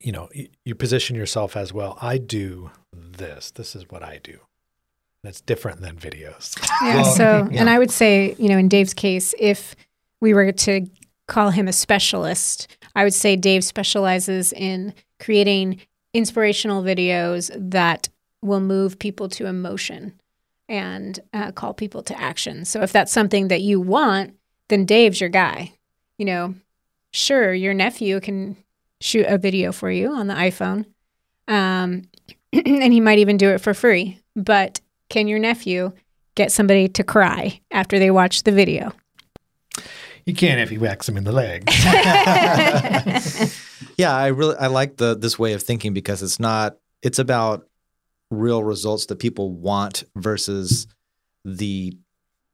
[0.00, 1.96] you know, you, you position yourself as well.
[2.02, 3.52] I do this.
[3.52, 4.40] This is what I do.
[5.22, 6.58] That's different than videos.
[6.82, 6.96] Yeah.
[6.96, 7.60] Well, so, yeah.
[7.60, 9.76] and I would say, you know, in Dave's case, if
[10.20, 10.88] we were to
[11.28, 12.66] call him a specialist.
[12.94, 15.80] I would say Dave specializes in creating
[16.12, 18.08] inspirational videos that
[18.42, 20.20] will move people to emotion
[20.72, 22.64] and uh, call people to action.
[22.64, 24.34] So if that's something that you want,
[24.70, 25.74] then Dave's your guy.
[26.16, 26.54] You know,
[27.12, 28.56] sure, your nephew can
[29.00, 30.86] shoot a video for you on the iPhone,
[31.46, 32.04] um,
[32.52, 34.18] and he might even do it for free.
[34.34, 34.80] But
[35.10, 35.92] can your nephew
[36.36, 38.92] get somebody to cry after they watch the video?
[40.24, 41.64] You can if you whacks him in the leg.
[43.98, 47.66] yeah, I really I like the this way of thinking because it's not it's about
[48.32, 50.86] real results that people want versus
[51.44, 51.96] the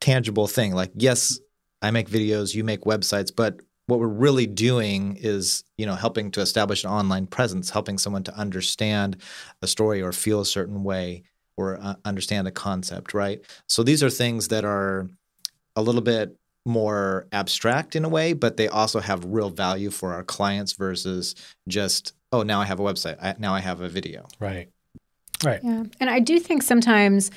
[0.00, 0.74] tangible thing.
[0.74, 1.38] Like yes,
[1.80, 6.30] I make videos, you make websites, but what we're really doing is, you know, helping
[6.32, 9.16] to establish an online presence, helping someone to understand
[9.62, 11.22] a story or feel a certain way
[11.56, 13.40] or uh, understand a concept, right?
[13.66, 15.08] So these are things that are
[15.74, 16.36] a little bit
[16.66, 21.34] more abstract in a way, but they also have real value for our clients versus
[21.66, 23.16] just, oh, now I have a website.
[23.22, 24.26] I, now I have a video.
[24.38, 24.68] Right.
[25.44, 25.61] Right.
[25.62, 25.85] Yeah.
[26.01, 27.31] And I do think sometimes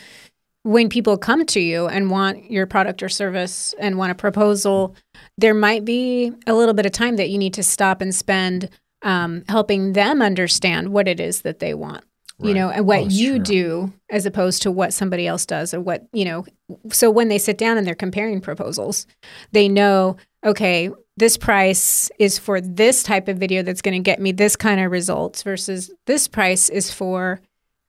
[0.64, 4.96] when people come to you and want your product or service and want a proposal,
[5.38, 8.70] there might be a little bit of time that you need to stop and spend
[9.02, 12.04] um, helping them understand what it is that they want.
[12.40, 12.50] Right.
[12.50, 13.40] You know, and what oh, you sure.
[13.40, 16.46] do as opposed to what somebody else does, or what, you know.
[16.92, 19.06] So when they sit down and they're comparing proposals,
[19.52, 24.20] they know, okay, this price is for this type of video that's going to get
[24.20, 27.42] me this kind of results versus this price is for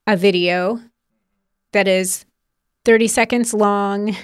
[0.06, 0.80] a video
[1.72, 2.24] that is
[2.84, 4.16] 30 seconds long.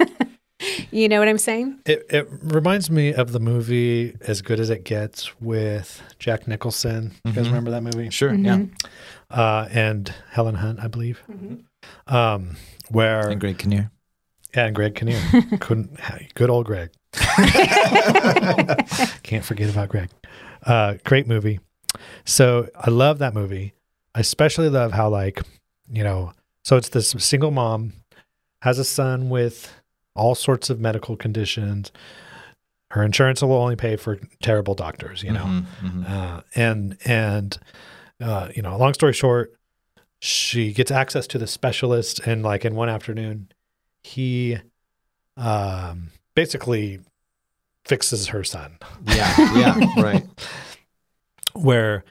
[0.90, 1.80] you know what I'm saying?
[1.86, 7.12] It, it reminds me of the movie As Good as It Gets with Jack Nicholson.
[7.24, 7.54] You guys mm-hmm.
[7.54, 8.10] remember that movie?
[8.10, 8.44] Sure, mm-hmm.
[8.44, 8.64] yeah.
[9.30, 11.22] Uh, and Helen Hunt, I believe.
[11.30, 12.14] Mm-hmm.
[12.14, 12.56] Um,
[12.90, 13.90] where and Greg Kinnear.
[14.54, 15.20] Yeah, and Greg Kinnear.
[15.60, 15.98] Couldn't
[16.34, 16.90] good old Greg.
[19.22, 20.10] Can't forget about Greg.
[20.64, 21.60] Uh, great movie.
[22.24, 23.74] So I love that movie.
[24.14, 25.42] I especially love how like,
[25.90, 27.92] you know, so it's this single mom
[28.62, 29.72] has a son with
[30.14, 31.92] all sorts of medical conditions.
[32.90, 36.04] Her insurance will only pay for terrible doctors, you know, mm-hmm, mm-hmm.
[36.06, 37.58] Uh, and and
[38.20, 39.52] uh, you know, long story short,
[40.20, 43.48] she gets access to the specialist, and like in one afternoon,
[44.02, 44.58] he
[45.36, 47.00] um, basically
[47.84, 48.78] fixes her son.
[49.06, 50.24] Yeah, yeah, right.
[51.52, 52.04] Where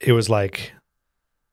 [0.00, 0.72] it was like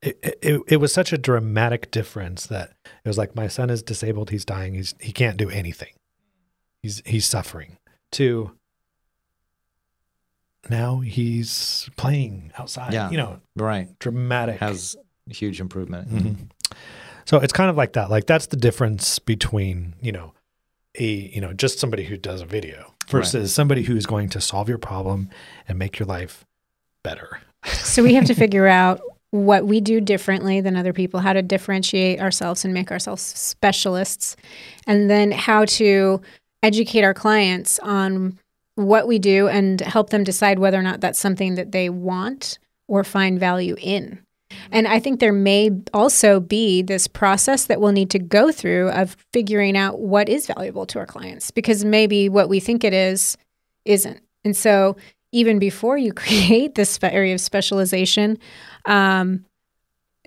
[0.02, 3.84] it, it, it was such a dramatic difference that it was like my son is
[3.84, 5.94] disabled he's dying he's he can't do anything.
[6.82, 7.78] He's he's suffering.
[8.14, 8.52] To
[10.70, 13.10] now he's playing outside yeah.
[13.10, 13.98] you know right.
[14.00, 14.60] dramatic.
[14.60, 14.96] Has
[15.30, 16.10] huge improvement.
[16.10, 16.76] Mm-hmm.
[17.26, 20.34] so it's kind of like that like that's the difference between you know
[20.98, 23.50] a you know just somebody who does a video versus right.
[23.50, 25.30] somebody who's going to solve your problem
[25.68, 26.46] and make your life
[27.04, 27.40] better.
[27.66, 31.42] So we have to figure out what we do differently than other people, how to
[31.42, 34.36] differentiate ourselves and make ourselves specialists,
[34.86, 36.22] and then how to
[36.64, 38.38] educate our clients on
[38.76, 42.60] what we do and help them decide whether or not that's something that they want
[42.88, 44.20] or find value in.
[44.72, 48.90] And I think there may also be this process that we'll need to go through
[48.90, 52.94] of figuring out what is valuable to our clients because maybe what we think it
[52.94, 53.38] is
[53.86, 54.22] isn't.
[54.44, 54.98] And so
[55.32, 58.38] even before you create this area of specialization,
[58.86, 59.46] um,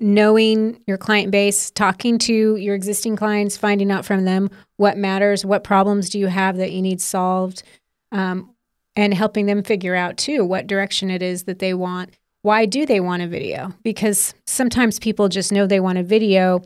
[0.00, 5.44] knowing your client base, talking to your existing clients, finding out from them what matters,
[5.44, 7.62] what problems do you have that you need solved,
[8.10, 8.50] um,
[8.96, 12.10] and helping them figure out too what direction it is that they want.
[12.42, 13.72] Why do they want a video?
[13.82, 16.62] Because sometimes people just know they want a video.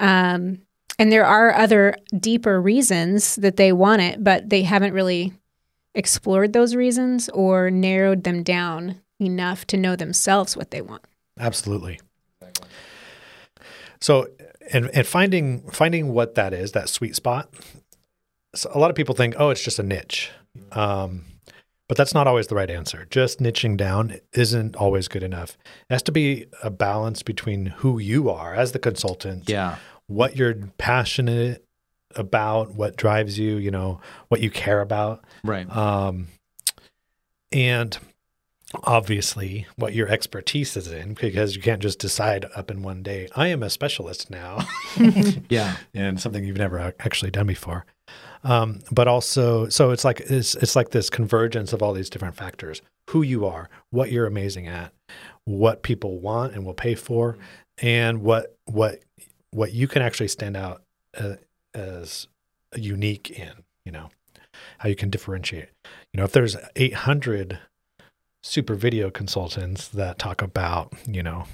[0.00, 0.62] Um,
[0.98, 5.32] and there are other deeper reasons that they want it, but they haven't really
[5.94, 11.02] explored those reasons or narrowed them down enough to know themselves what they want.
[11.38, 12.00] Absolutely.
[14.00, 14.28] So,
[14.72, 17.52] and and finding finding what that is, that sweet spot.
[18.54, 20.30] So a lot of people think, oh, it's just a niche,
[20.72, 21.24] um,
[21.88, 23.06] but that's not always the right answer.
[23.10, 25.56] Just niching down isn't always good enough.
[25.88, 29.76] It has to be a balance between who you are as the consultant, yeah,
[30.06, 31.64] what you're passionate
[32.16, 35.24] about, what drives you, you know, what you care about.
[35.44, 35.68] Right.
[35.74, 36.28] Um,
[37.52, 37.98] and
[38.84, 43.28] obviously what your expertise is in because you can't just decide up in one day,
[43.34, 44.66] I am a specialist now.
[45.48, 45.76] yeah.
[45.94, 47.84] And something you've never actually done before.
[48.42, 52.36] Um, but also, so it's like, it's, it's like this convergence of all these different
[52.36, 54.92] factors, who you are, what you're amazing at,
[55.44, 57.36] what people want and will pay for,
[57.82, 59.00] and what, what,
[59.50, 60.82] what you can actually stand out
[61.18, 61.34] uh,
[61.74, 62.28] as
[62.76, 63.52] unique in,
[63.84, 64.10] you know,
[64.78, 65.68] how you can differentiate.
[66.12, 67.58] You know, if there's 800
[68.42, 71.44] super video consultants that talk about, you know,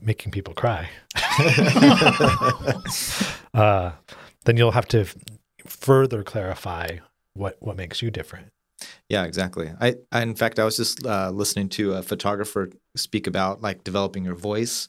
[0.00, 0.88] making people cry,
[3.54, 3.92] uh,
[4.44, 5.06] then you'll have to
[5.66, 6.98] further clarify
[7.34, 8.48] what what makes you different.
[9.08, 9.72] Yeah, exactly.
[9.80, 13.84] I, I in fact, I was just uh, listening to a photographer speak about like
[13.84, 14.88] developing your voice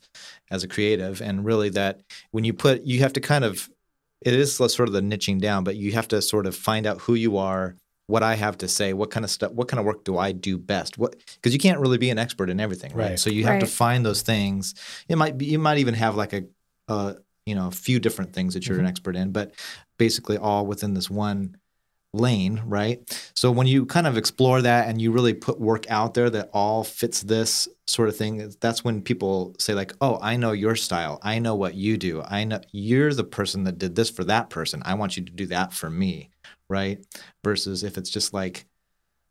[0.50, 3.70] as a creative, and really that when you put, you have to kind of
[4.26, 7.02] it is sort of the niching down, but you have to sort of find out
[7.02, 7.76] who you are,
[8.08, 10.32] what I have to say, what kind of stuff, what kind of work do I
[10.32, 10.98] do best?
[10.98, 13.12] What because you can't really be an expert in everything, right?
[13.12, 13.20] Right.
[13.20, 14.76] So you have to find those things.
[15.08, 16.44] It might be you might even have like a,
[16.88, 18.90] a you know a few different things that you're an mm-hmm.
[18.90, 19.54] expert in, but
[19.98, 21.58] basically all within this one
[22.14, 23.32] lane, right?
[23.36, 26.50] So when you kind of explore that and you really put work out there that
[26.54, 30.76] all fits this sort of thing, that's when people say like, "Oh, I know your
[30.76, 31.20] style.
[31.24, 32.22] I know what you do.
[32.26, 34.84] I know you're the person that did this for that person.
[34.86, 36.30] I want you to do that for me."
[36.70, 37.04] Right?
[37.44, 38.66] Versus if it's just like,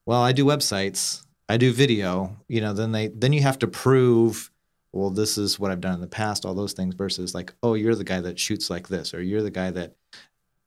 [0.07, 1.25] "Well, I do websites.
[1.49, 4.51] I do video." You know, then they then you have to prove
[4.93, 7.73] well, this is what I've done in the past, all those things versus like, oh,
[7.75, 9.97] you're the guy that shoots like this, or you're the guy that,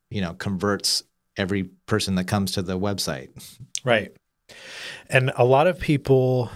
[0.09, 1.03] you know, converts
[1.37, 3.29] every person that comes to the website.
[3.83, 4.15] Right.
[5.09, 6.49] And a lot of people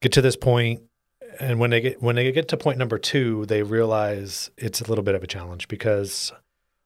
[0.00, 0.82] get to this point
[1.40, 4.84] and when they get when they get to point number 2, they realize it's a
[4.88, 6.32] little bit of a challenge because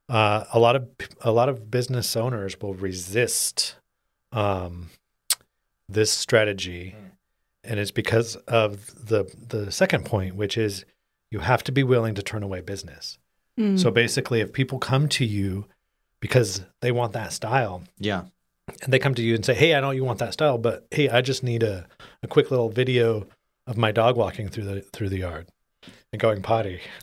[0.08, 0.88] uh, a lot of
[1.22, 3.76] a lot of business owners will resist
[4.32, 4.90] um,
[5.88, 6.94] this strategy
[7.64, 10.84] and it's because of the the second point which is
[11.30, 13.18] you have to be willing to turn away business.
[13.58, 13.78] Mm.
[13.78, 15.66] So basically if people come to you
[16.22, 18.22] because they want that style, Yeah.
[18.82, 20.86] and they come to you and say, "Hey, I know you want that style, but
[20.90, 21.86] hey, I just need a,
[22.22, 23.26] a quick little video
[23.66, 25.48] of my dog walking through the through the yard
[26.12, 26.80] and going potty."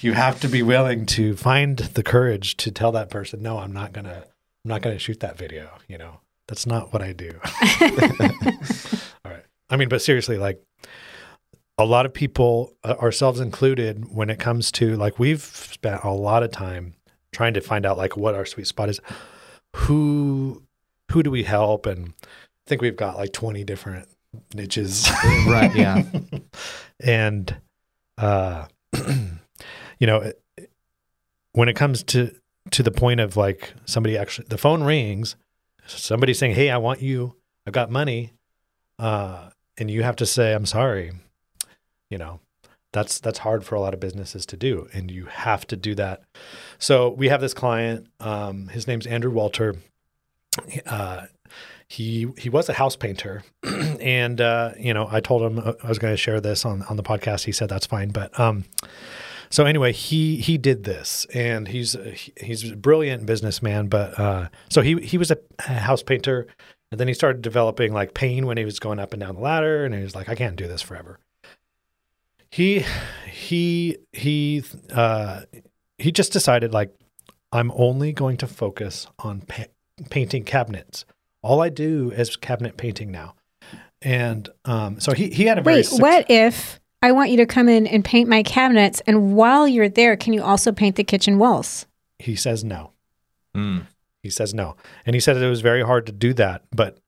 [0.00, 3.72] you have to be willing to find the courage to tell that person, "No, I'm
[3.72, 4.24] not gonna,
[4.64, 7.32] I'm not gonna shoot that video." You know, that's not what I do.
[9.24, 9.44] All right.
[9.70, 10.62] I mean, but seriously, like
[11.78, 16.10] a lot of people, uh, ourselves included, when it comes to like we've spent a
[16.10, 16.94] lot of time
[17.32, 19.00] trying to find out like what our sweet spot is,
[19.76, 20.62] who
[21.12, 22.26] who do we help, and I
[22.66, 24.08] think we've got like twenty different
[24.54, 25.08] niches,
[25.46, 25.74] Right.
[25.74, 26.02] Yeah.
[27.00, 27.56] and
[28.18, 28.66] uh,
[29.98, 30.42] you know, it-
[31.52, 32.30] when it comes to
[32.70, 35.36] to the point of like somebody actually, the phone rings,
[35.86, 37.34] somebody saying, "Hey, I want you.
[37.66, 38.32] I've got money,"
[38.98, 41.12] uh, and you have to say, "I'm sorry."
[42.10, 42.40] You know,
[42.92, 45.94] that's that's hard for a lot of businesses to do, and you have to do
[45.96, 46.22] that.
[46.78, 48.06] So we have this client.
[48.20, 49.76] Um, his name's Andrew Walter.
[50.86, 51.26] Uh,
[51.88, 53.42] he he was a house painter,
[54.00, 56.82] and uh, you know I told him uh, I was going to share this on
[56.84, 57.44] on the podcast.
[57.44, 58.64] He said that's fine, but um,
[59.50, 61.96] so anyway, he he did this, and he's
[62.40, 63.88] he's a brilliant businessman.
[63.88, 65.38] But uh, so he he was a
[65.72, 66.46] house painter,
[66.90, 69.40] and then he started developing like pain when he was going up and down the
[69.40, 71.18] ladder, and he was like, I can't do this forever.
[72.50, 72.84] He
[73.30, 75.42] he he uh,
[75.98, 76.94] he just decided like
[77.52, 79.64] I'm only going to focus on pa-
[80.10, 81.04] painting cabinets.
[81.42, 83.34] All I do is cabinet painting now,
[84.02, 87.36] and um, so he he had a very Wait, suc- what if I want you
[87.38, 90.96] to come in and paint my cabinets, and while you're there, can you also paint
[90.96, 91.86] the kitchen walls?
[92.18, 92.92] He says no.
[93.56, 93.86] Mm.
[94.22, 94.76] He says no.
[95.06, 96.62] And he said it was very hard to do that.
[96.74, 96.98] But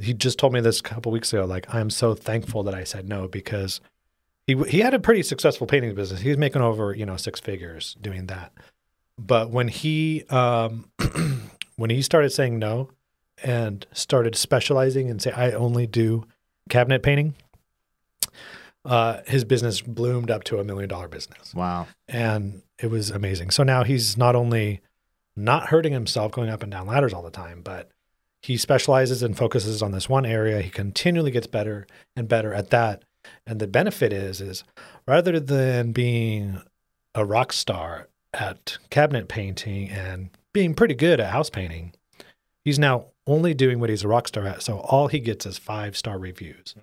[0.00, 1.44] he just told me this a couple weeks ago.
[1.44, 3.80] Like, I'm so thankful that I said no because
[4.50, 6.20] he, he had a pretty successful painting business.
[6.20, 8.52] He was making over, you know, six figures doing that.
[9.18, 10.90] But when he, um,
[11.76, 12.90] when he started saying no
[13.42, 16.24] and started specializing and say, I only do
[16.68, 17.34] cabinet painting,
[18.84, 21.86] uh, his business bloomed up to a million dollar business Wow.
[22.08, 23.50] and it was amazing.
[23.50, 24.80] So now he's not only
[25.36, 27.90] not hurting himself going up and down ladders all the time, but
[28.40, 30.62] he specializes and focuses on this one area.
[30.62, 31.86] He continually gets better
[32.16, 33.04] and better at that.
[33.46, 34.64] And the benefit is is
[35.06, 36.60] rather than being
[37.14, 41.92] a rock star at cabinet painting and being pretty good at house painting,
[42.64, 44.62] he's now only doing what he's a rock star at.
[44.62, 46.74] So all he gets is five star reviews.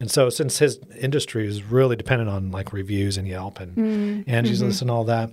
[0.00, 4.28] And so since his industry is really dependent on like reviews and Yelp and Mm,
[4.28, 4.66] Angie's mhm.
[4.66, 5.30] List and all that,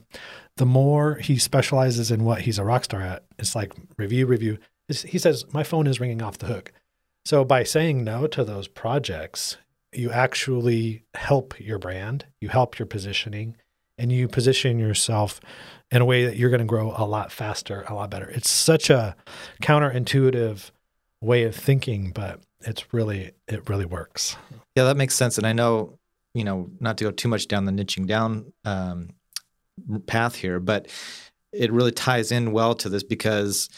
[0.57, 4.57] the more he specializes in what he's a rock star at, it's like review, review.
[4.87, 6.71] He says, My phone is ringing off the hook.
[7.25, 9.57] So by saying no to those projects,
[9.93, 13.57] you actually help your brand, you help your positioning,
[13.97, 15.39] and you position yourself
[15.91, 18.29] in a way that you're going to grow a lot faster, a lot better.
[18.29, 19.15] It's such a
[19.61, 20.71] counterintuitive
[21.21, 24.37] way of thinking, but it's really, it really works.
[24.75, 25.37] Yeah, that makes sense.
[25.37, 25.97] And I know,
[26.33, 29.09] you know, not to go too much down the niching down um,
[30.05, 30.87] path here, but
[31.51, 33.69] it really ties in well to this because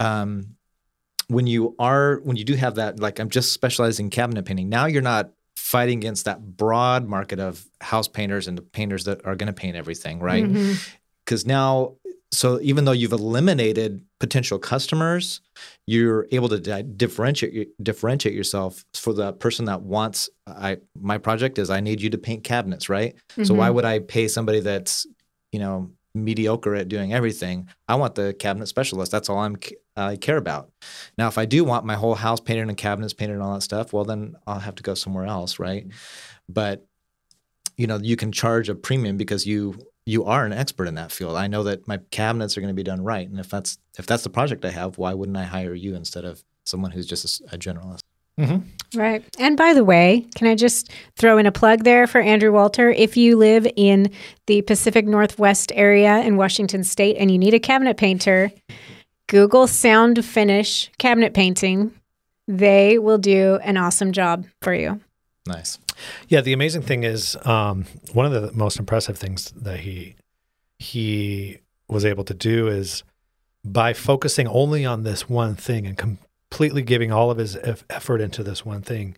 [0.00, 0.56] um,
[1.28, 4.68] when you are, when you do have that, like I'm just specializing in cabinet painting,
[4.68, 9.24] now you're not fighting against that broad market of house painters and the painters that
[9.24, 10.44] are going to paint everything, right?
[11.24, 11.94] Because now
[12.32, 15.40] so even though you've eliminated potential customers,
[15.86, 20.30] you're able to di- differentiate differentiate yourself for the person that wants.
[20.46, 23.14] I my project is I need you to paint cabinets, right?
[23.30, 23.44] Mm-hmm.
[23.44, 23.76] So why mm-hmm.
[23.76, 25.06] would I pay somebody that's
[25.50, 27.68] you know mediocre at doing everything?
[27.88, 29.10] I want the cabinet specialist.
[29.10, 29.56] That's all I'm
[30.06, 30.70] I care about.
[31.18, 33.62] Now, if I do want my whole house painted and cabinets painted and all that
[33.62, 35.86] stuff, well then I'll have to go somewhere else, right?
[35.86, 35.96] Mm-hmm.
[36.48, 36.86] But
[37.76, 41.12] you know you can charge a premium because you you are an expert in that
[41.12, 41.36] field.
[41.36, 44.06] I know that my cabinets are going to be done right, and if that's if
[44.06, 47.40] that's the project I have, why wouldn't I hire you instead of someone who's just
[47.40, 48.00] a, a generalist?
[48.38, 48.98] Mm-hmm.
[48.98, 49.24] Right.
[49.38, 52.90] And by the way, can I just throw in a plug there for Andrew Walter?
[52.90, 54.10] If you live in
[54.46, 58.50] the Pacific Northwest area in Washington State and you need a cabinet painter,
[59.30, 61.94] Google Sound Finish cabinet painting.
[62.48, 65.00] They will do an awesome job for you.
[65.46, 65.78] Nice.
[66.26, 70.16] Yeah, the amazing thing is um, one of the most impressive things that he
[70.80, 73.04] he was able to do is
[73.64, 77.56] by focusing only on this one thing and completely giving all of his
[77.88, 79.16] effort into this one thing,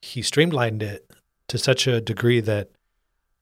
[0.00, 1.10] he streamlined it
[1.48, 2.70] to such a degree that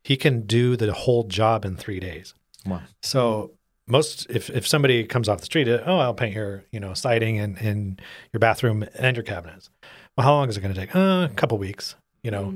[0.03, 2.33] he can do the whole job in three days.
[2.65, 2.81] Wow.
[3.03, 3.53] So
[3.91, 7.39] most if, if somebody comes off the street, oh, I'll paint your you know siding
[7.39, 8.01] and, and
[8.33, 9.71] your bathroom and your cabinets.
[10.17, 10.95] Well, how long is it going to take?
[10.95, 12.55] Uh, a couple weeks you know.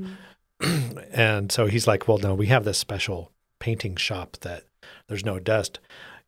[0.61, 1.07] Mm.
[1.11, 4.63] and so he's like, well, no, we have this special painting shop that
[5.07, 5.79] there's no dust.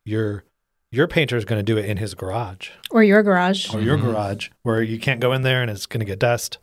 [0.04, 0.44] Your
[0.90, 3.98] your painter is going to do it in his garage or your garage or your
[3.98, 4.06] mm-hmm.
[4.06, 6.56] garage where you can't go in there and it's going to get dust.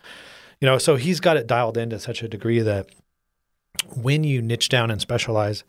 [0.59, 2.87] You know, so he's got it dialed in to such a degree that
[3.95, 5.63] when you niche down and specialize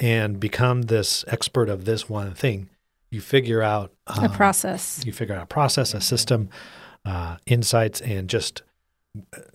[0.00, 2.70] and become this expert of this one thing,
[3.10, 5.02] you figure out um, a process.
[5.04, 6.48] You figure out a process, a system,
[7.04, 8.62] uh, insights, and just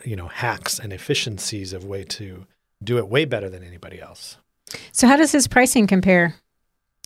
[0.05, 2.45] you know hacks and efficiencies of way to
[2.83, 4.37] do it way better than anybody else.
[4.91, 6.35] So how does his pricing compare?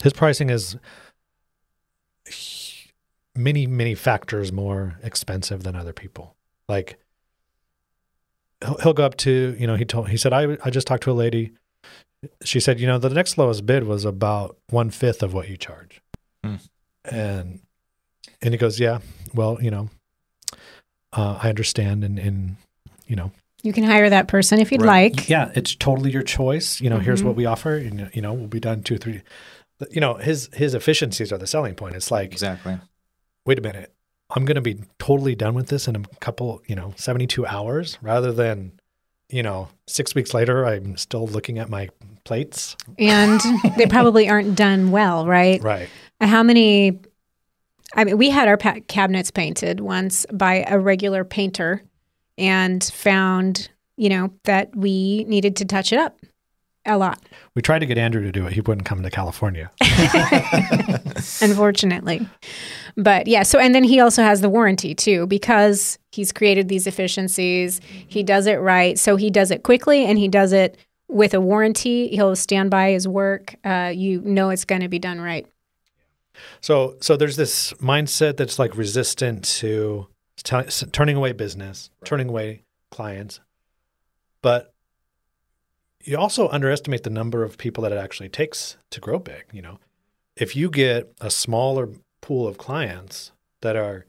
[0.03, 0.77] His pricing is
[3.35, 6.35] many many factors more expensive than other people.
[6.67, 6.97] Like
[8.63, 11.03] he'll, he'll go up to you know he told he said I I just talked
[11.03, 11.53] to a lady.
[12.43, 15.57] She said you know the next lowest bid was about one fifth of what you
[15.57, 16.01] charge,
[16.45, 16.59] mm.
[17.05, 17.59] and
[18.41, 18.99] and he goes yeah
[19.33, 19.89] well you know
[21.13, 22.55] uh, I understand, and and
[23.07, 23.31] you know,
[23.63, 25.15] you can hire that person if you'd right.
[25.15, 25.29] like.
[25.29, 26.79] Yeah, it's totally your choice.
[26.79, 27.05] You know, mm-hmm.
[27.05, 27.39] here's what mm-hmm.
[27.39, 29.21] we offer, and you know, we'll be done two, three.
[29.89, 31.95] You know, his his efficiencies are the selling point.
[31.95, 32.77] It's like exactly.
[33.45, 33.93] Wait a minute,
[34.29, 37.97] I'm going to be totally done with this in a couple, you know, 72 hours,
[38.01, 38.78] rather than,
[39.29, 41.89] you know, six weeks later, I'm still looking at my
[42.23, 42.75] plates.
[42.97, 43.39] And
[43.77, 45.61] they probably aren't done well, right?
[45.61, 45.89] Right.
[46.21, 46.99] How many
[47.95, 51.83] I mean, we had our pa- cabinets painted once by a regular painter
[52.37, 56.19] and found, you know, that we needed to touch it up
[56.89, 57.21] a lot.
[57.55, 58.53] We tried to get Andrew to do it.
[58.53, 59.71] He wouldn't come to California.
[61.41, 62.27] Unfortunately.
[62.95, 66.87] But yeah, so and then he also has the warranty too because he's created these
[66.87, 67.81] efficiencies.
[68.07, 68.97] He does it right.
[68.97, 70.77] So he does it quickly and he does it
[71.07, 72.09] with a warranty.
[72.09, 73.55] He'll stand by his work.
[73.63, 75.47] Uh, you know it's going to be done right.
[76.61, 80.07] So so there's this mindset that's like resistant to
[80.43, 82.07] t- turning away business, right.
[82.07, 83.39] turning away clients,
[84.41, 84.73] but
[86.03, 89.45] you also underestimate the number of people that it actually takes to grow big.
[89.51, 89.79] You know,
[90.35, 91.89] if you get a smaller
[92.21, 93.31] pool of clients
[93.61, 94.05] that are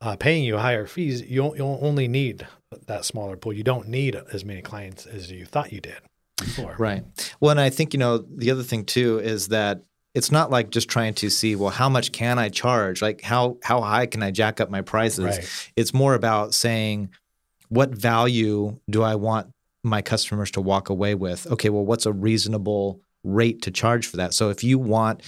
[0.00, 2.46] uh, paying you higher fees, you you'll only need
[2.86, 3.52] that smaller pool.
[3.52, 5.98] You don't need as many clients as you thought you did.
[6.36, 6.76] Before.
[6.78, 7.04] Right.
[7.40, 9.82] Well, and I think you know the other thing too is that
[10.14, 13.56] it's not like just trying to see well how much can i charge like how
[13.62, 15.72] how high can i jack up my prices right.
[15.76, 17.08] it's more about saying
[17.68, 19.52] what value do i want
[19.88, 24.16] my customers to walk away with okay well what's a reasonable rate to charge for
[24.18, 24.34] that?
[24.34, 25.22] So if you want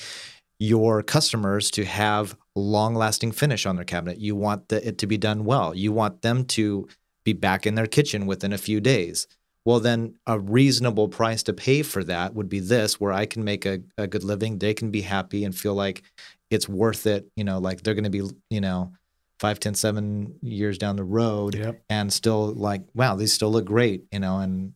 [0.58, 5.06] your customers to have long lasting finish on their cabinet you want the, it to
[5.06, 5.74] be done well.
[5.74, 6.88] You want them to
[7.24, 9.26] be back in their kitchen within a few days.
[9.64, 13.44] Well then a reasonable price to pay for that would be this where i can
[13.44, 14.58] make a, a good living.
[14.58, 16.02] They can be happy and feel like
[16.50, 18.92] it's worth it you know like they're going to be you know
[19.40, 21.82] five, ten, seven years down the road yep.
[21.88, 24.74] and still like wow these still look great you know and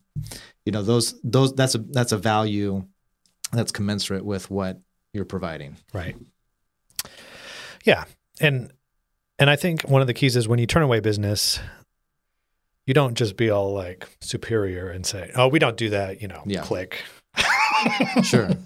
[0.65, 2.85] you know those those that's a that's a value
[3.53, 4.81] that's commensurate with what
[5.13, 6.17] you're providing right
[7.85, 8.05] yeah
[8.41, 8.73] and
[9.39, 11.61] and i think one of the keys is when you turn away business
[12.87, 16.29] you don't just be all like superior and say, "Oh, we don't do that," you
[16.29, 16.63] know, yeah.
[16.63, 17.03] click.
[18.23, 18.51] sure.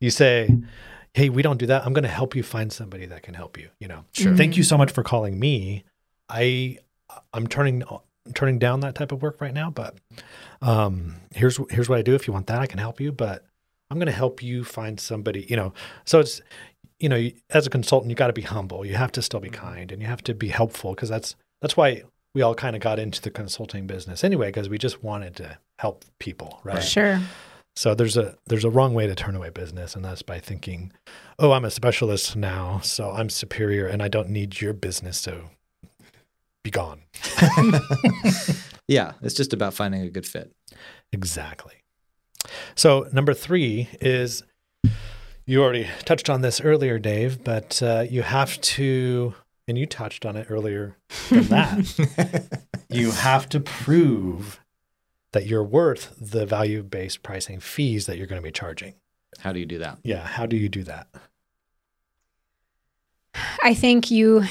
[0.00, 0.48] You say,
[1.14, 1.84] "Hey, we don't do that.
[1.84, 4.36] I'm going to help you find somebody that can help you." You know, sure.
[4.36, 5.84] Thank you so much for calling me.
[6.28, 6.78] I
[7.32, 9.96] I'm turning I'm turning down that type of work right now, but
[10.62, 12.14] um, here's here's what I do.
[12.14, 13.12] If you want that, I can help you.
[13.12, 13.44] But
[13.90, 15.72] I'm going to help you find somebody, you know.
[16.04, 16.40] So it's,
[17.00, 18.84] you know, as a consultant, you got to be humble.
[18.84, 21.76] You have to still be kind and you have to be helpful because that's, that's
[21.76, 22.02] why
[22.34, 25.58] we all kind of got into the consulting business anyway, because we just wanted to
[25.78, 26.82] help people, right?
[26.82, 27.20] Sure.
[27.78, 30.92] So there's a there's a wrong way to turn away business, and that's by thinking,
[31.38, 35.50] "Oh, I'm a specialist now, so I'm superior, and I don't need your business, so
[36.64, 37.02] be gone."
[38.88, 40.50] Yeah, it's just about finding a good fit.
[41.12, 41.74] Exactly.
[42.74, 44.42] So number three is
[45.44, 49.34] you already touched on this earlier, Dave, but uh, you have to,
[49.68, 50.96] and you touched on it earlier
[51.28, 52.62] than that.
[52.88, 54.58] you have to prove
[55.38, 58.94] that you're worth the value based pricing fees that you're going to be charging.
[59.38, 59.98] How do you do that?
[60.02, 60.26] Yeah.
[60.26, 61.06] How do you do that?
[63.62, 64.42] I think you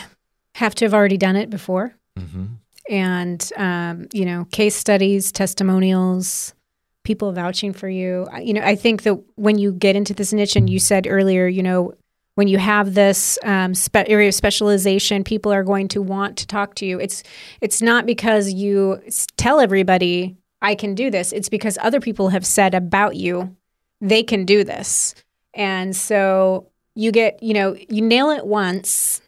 [0.55, 1.93] have to have already done it before.
[2.17, 2.45] Mm-hmm.
[2.89, 6.55] and um, you know case studies testimonials
[7.03, 10.55] people vouching for you you know i think that when you get into this niche
[10.55, 11.93] and you said earlier you know
[12.33, 16.47] when you have this um, spe- area of specialization people are going to want to
[16.47, 17.21] talk to you it's
[17.61, 18.99] it's not because you
[19.37, 23.55] tell everybody i can do this it's because other people have said about you
[24.01, 25.15] they can do this
[25.53, 29.21] and so you get you know you nail it once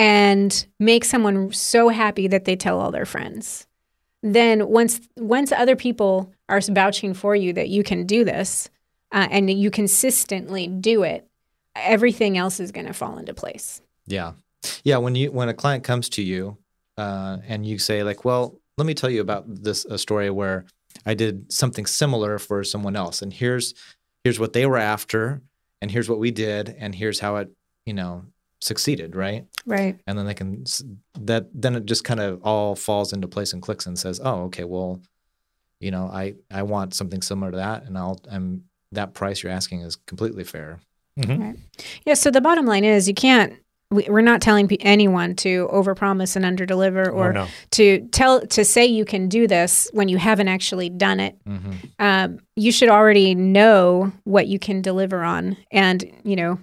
[0.00, 3.66] and make someone so happy that they tell all their friends.
[4.22, 8.70] Then once once other people are vouching for you that you can do this
[9.12, 11.28] uh, and you consistently do it,
[11.76, 13.82] everything else is going to fall into place.
[14.06, 14.32] Yeah,
[14.84, 14.96] yeah.
[14.96, 16.56] When you when a client comes to you
[16.96, 20.64] uh, and you say like, "Well, let me tell you about this a story where
[21.04, 23.74] I did something similar for someone else, and here's
[24.24, 25.42] here's what they were after,
[25.82, 27.50] and here's what we did, and here's how it
[27.84, 28.24] you know
[28.62, 30.00] succeeded, right?" Right.
[30.06, 30.64] And then they can
[31.20, 34.44] that then it just kind of all falls into place and clicks and says, "Oh,
[34.44, 35.02] okay, well,
[35.78, 39.52] you know, I I want something similar to that, and I'll I'm that price you're
[39.52, 40.80] asking is completely fair."
[41.18, 41.42] Mm-hmm.
[41.42, 41.56] Right.
[42.06, 42.14] Yeah.
[42.14, 43.52] So the bottom line is you can't.
[43.92, 47.46] We, we're not telling anyone to overpromise and underdeliver, Or or no.
[47.72, 51.36] to tell to say you can do this when you haven't actually done it.
[51.44, 51.72] Mm-hmm.
[51.98, 56.58] um, you should already know what you can deliver on and you know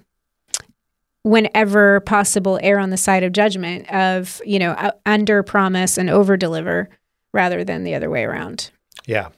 [1.24, 6.10] whenever possible err on the side of judgment of you know uh, under promise and
[6.10, 6.90] over deliver
[7.34, 8.72] rather than the other way around
[9.06, 9.30] Yeah.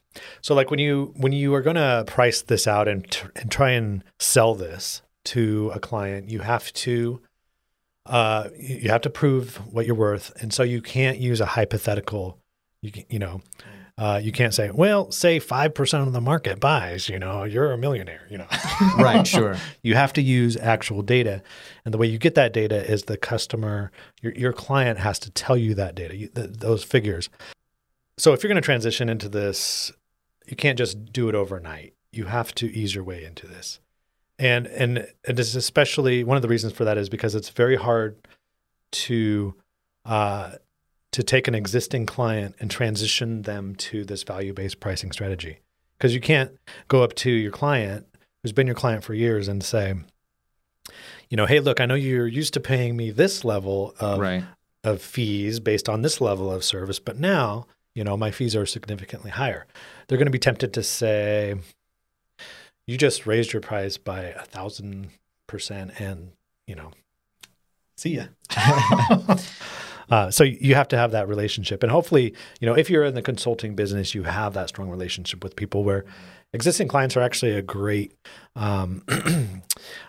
[0.42, 3.50] So like when you when you are going to price this out and tr- and
[3.52, 7.22] try and sell this to a client, you have to
[8.10, 12.38] uh you have to prove what you're worth, and so you can't use a hypothetical.
[12.82, 13.42] You can, you know.
[13.98, 17.78] Uh, you can't say, well, say 5% of the market buys, you know, you're a
[17.78, 18.48] millionaire, you know.
[18.98, 19.28] Right.
[19.28, 19.58] Sure.
[19.84, 21.44] you have to use actual data.
[21.84, 23.92] And the way you get that data is the customer,
[24.22, 27.30] your, your client has to tell you that data, you, th- those figures.
[28.18, 29.92] So if you're going to transition into this,
[30.48, 31.94] you can't just do it overnight.
[32.14, 33.82] You have to ease your way into this.
[34.40, 37.76] And and it is especially one of the reasons for that is because it's very
[37.76, 38.18] hard
[38.92, 39.54] to
[40.06, 40.54] uh,
[41.12, 45.60] to take an existing client and transition them to this value-based pricing strategy.
[45.98, 46.52] Because you can't
[46.88, 48.08] go up to your client
[48.42, 49.94] who's been your client for years and say,
[51.30, 54.44] you know, hey, look, I know you're used to paying me this level of right.
[54.84, 58.66] of fees based on this level of service, but now, you know, my fees are
[58.66, 59.68] significantly higher.
[60.08, 61.56] They're going to be tempted to say,
[62.90, 65.12] you just raised your price by a thousand
[65.46, 66.32] percent and,
[66.66, 66.92] you know,
[67.96, 68.26] see ya.
[70.12, 73.14] Uh, so you have to have that relationship, and hopefully, you know, if you're in
[73.14, 76.04] the consulting business, you have that strong relationship with people where
[76.52, 78.16] existing clients are actually a great
[78.56, 79.04] um,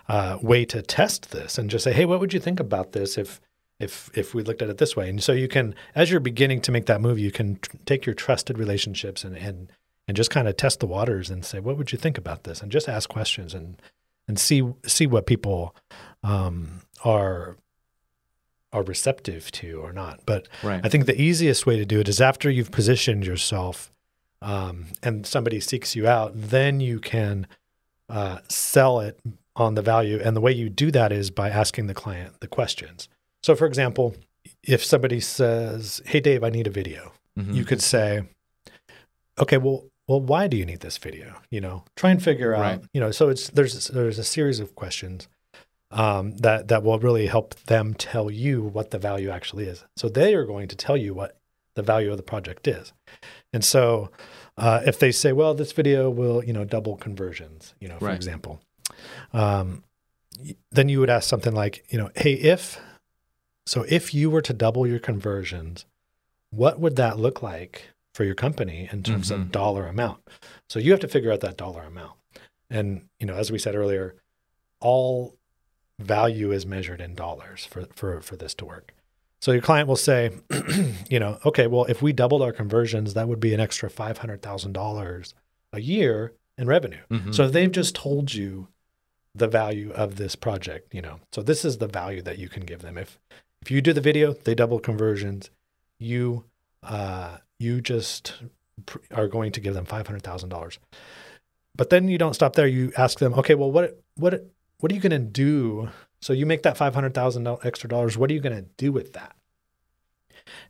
[0.09, 3.15] uh, way to test this and just say, hey, what would you think about this
[3.15, 3.39] if
[3.79, 5.07] if if we looked at it this way?
[5.07, 8.03] And so you can, as you're beginning to make that move, you can tr- take
[8.07, 9.71] your trusted relationships and and
[10.11, 12.59] and just kind of test the waters and say, what would you think about this?
[12.61, 13.81] And just ask questions and
[14.27, 15.73] and see see what people
[16.21, 17.55] um, are
[18.73, 20.19] are receptive to or not.
[20.25, 20.81] But Right.
[20.83, 23.89] I think the easiest way to do it is after you've positioned yourself
[24.41, 27.47] um, and somebody seeks you out, then you can
[28.09, 29.17] uh, sell it
[29.55, 30.19] on the value.
[30.21, 33.07] And the way you do that is by asking the client the questions.
[33.43, 34.13] So, for example,
[34.61, 37.55] if somebody says, "Hey, Dave, I need a video," Mhm.
[37.55, 38.23] you could say,
[39.39, 41.35] "Okay, well." Well, why do you need this video?
[41.49, 42.61] You know, try and figure out.
[42.61, 42.81] Right.
[42.93, 45.27] You know, so it's there's there's a series of questions
[45.91, 49.85] um, that that will really help them tell you what the value actually is.
[49.95, 51.37] So they are going to tell you what
[51.75, 52.91] the value of the project is.
[53.53, 54.11] And so
[54.57, 58.05] uh, if they say, well, this video will you know double conversions, you know, for
[58.05, 58.15] Right.
[58.15, 58.59] example,
[59.33, 59.83] um,
[60.71, 62.79] then you would ask something like, you know, hey, if
[63.65, 65.85] so, if you were to double your conversions,
[66.49, 69.35] what would that look like for your company in terms Mhm.
[69.35, 70.21] of dollar amount?
[70.69, 72.17] So you have to figure out that dollar amount.
[72.69, 74.15] And you know, as we said earlier,
[74.79, 75.35] all
[75.99, 78.93] value is measured in dollars for for for this to work.
[79.41, 80.31] So your client will say,
[81.09, 84.19] you know, okay, well, if we doubled our conversions, that would be an extra five
[84.19, 85.33] hundred thousand dollars
[85.73, 87.01] a year in revenue.
[87.09, 87.33] Mhm.
[87.33, 88.67] So they've just told you
[89.33, 91.19] the value of this project, you know.
[91.31, 92.97] So this is the value that you can give them.
[92.97, 93.19] If
[93.61, 95.49] if you do the video, they double conversions.
[95.99, 96.45] You
[96.83, 98.33] uh, you just
[99.11, 100.79] are going to give them five hundred thousand dollars.
[101.75, 102.67] But then you don't stop there.
[102.67, 104.45] You ask them, okay, well, what what
[104.79, 105.89] what are you going to do?
[106.21, 108.17] So you make that $500,000 extra dollars.
[108.17, 109.35] What are you going to do with that?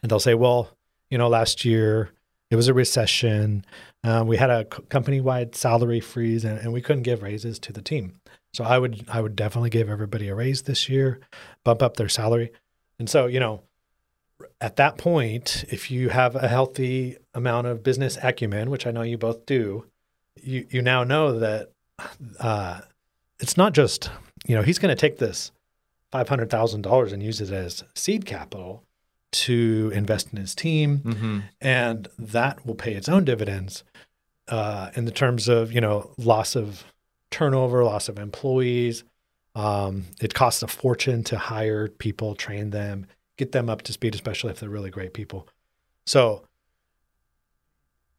[0.02, 0.70] And they'll say, well,
[1.10, 2.12] you know, last year
[2.50, 3.66] it was a recession.
[4.04, 7.74] Um, we had a company wide salary freeze, and, and we couldn't give raises to
[7.74, 8.20] the team.
[8.54, 11.22] So I would I would definitely give everybody a raise this year,
[11.64, 12.52] bump up their salary.
[13.00, 13.64] And so, you know,
[14.60, 19.02] at that point, if you have a healthy amount of business acumen, which I know
[19.02, 19.86] you both do,
[20.42, 21.72] you you now know that
[22.40, 22.82] uh,
[23.40, 24.10] it's not just
[24.48, 25.52] you know he's going to take this
[26.12, 28.84] five hundred thousand dollars and use it as seed capital
[29.32, 31.40] to invest in his team, Mm-hmm.
[31.62, 33.84] and that will pay its own dividends
[34.50, 36.84] uh, in the terms of you know loss of
[37.30, 39.04] turnover, loss of employees.
[39.54, 43.06] Um, it costs a fortune to hire people, train them,
[43.42, 45.48] get them up to speed, especially if they're really great people.
[46.06, 46.44] So,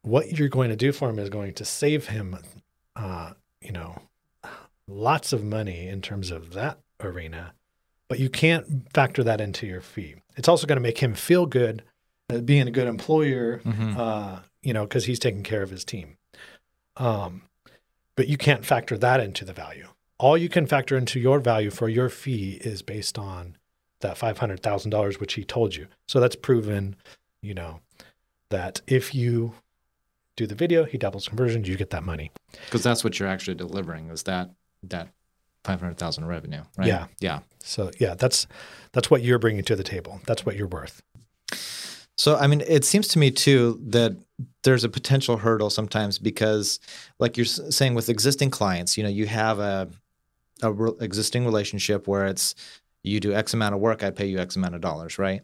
[0.01, 2.37] what you're going to do for him is going to save him,
[2.95, 4.01] uh, you know,
[4.87, 7.53] lots of money in terms of that arena,
[8.09, 10.15] but you can't factor that into your fee.
[10.35, 11.83] It's also going to make him feel good
[12.29, 13.97] uh, being a good employer, Mhm.
[13.97, 16.17] uh, you know, because he's taking care of his team.
[16.97, 17.43] Um,
[18.15, 19.87] but you can't factor that into the value.
[20.19, 23.57] All you can factor into your value for your fee is based on
[24.03, 25.87] that five hundred thousand dollars, which he told you.
[26.07, 26.95] So that's proven,
[27.41, 27.79] you know,
[28.49, 29.55] that if you
[30.37, 32.31] do the video, he doubles conversions, you get that money.
[32.65, 34.51] Because that's what you're actually delivering is that
[34.83, 35.09] that
[35.63, 36.87] five hundred thousand revenue, right?
[36.87, 37.07] Yeah.
[37.19, 37.39] Yeah.
[37.59, 38.47] So yeah, that's
[38.91, 40.21] that's what you're bringing to the table.
[40.25, 41.01] That's what you're worth.
[42.15, 44.15] So, I mean, it seems to me too that
[44.63, 46.79] there's a potential hurdle sometimes because,
[47.19, 49.89] like you're saying, with existing clients, you know, you have a,
[50.61, 52.53] a re- existing relationship where it's
[53.03, 55.41] you do X amount of work, I pay you X amount of dollars, right?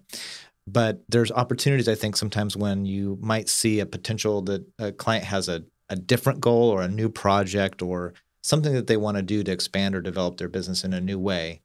[0.65, 5.25] But there's opportunities, I think, sometimes when you might see a potential that a client
[5.25, 9.23] has a, a different goal or a new project or something that they want to
[9.23, 11.61] do to expand or develop their business in a new way.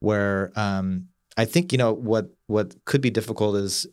[0.00, 3.86] Where um, I think you know what what could be difficult is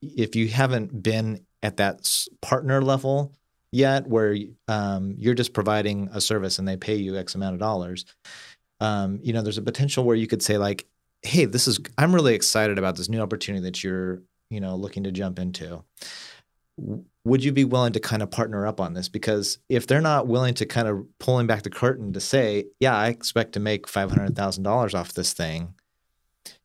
[0.00, 3.32] if you haven't been at that partner level
[3.72, 4.34] yet, where
[4.66, 8.04] um, you're just providing a service and they pay you X amount of dollars,
[8.80, 10.86] um, you know, there's a potential where you could say like,
[11.22, 15.04] "Hey, this is I'm really excited about this new opportunity that you're you know looking
[15.04, 15.84] to jump into."
[17.24, 19.10] Would you be willing to kind of partner up on this?
[19.10, 22.96] Because if they're not willing to kind of pulling back the curtain to say, "Yeah,
[22.96, 25.74] I expect to make five hundred thousand dollars off this thing,"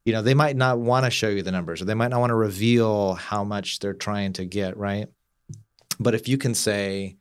[0.06, 2.20] you know, they might not want to show you the numbers or they might not
[2.20, 5.08] want to reveal how much they're trying to get, right?
[6.00, 7.18] But if you can say,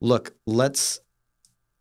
[0.00, 1.00] look, let's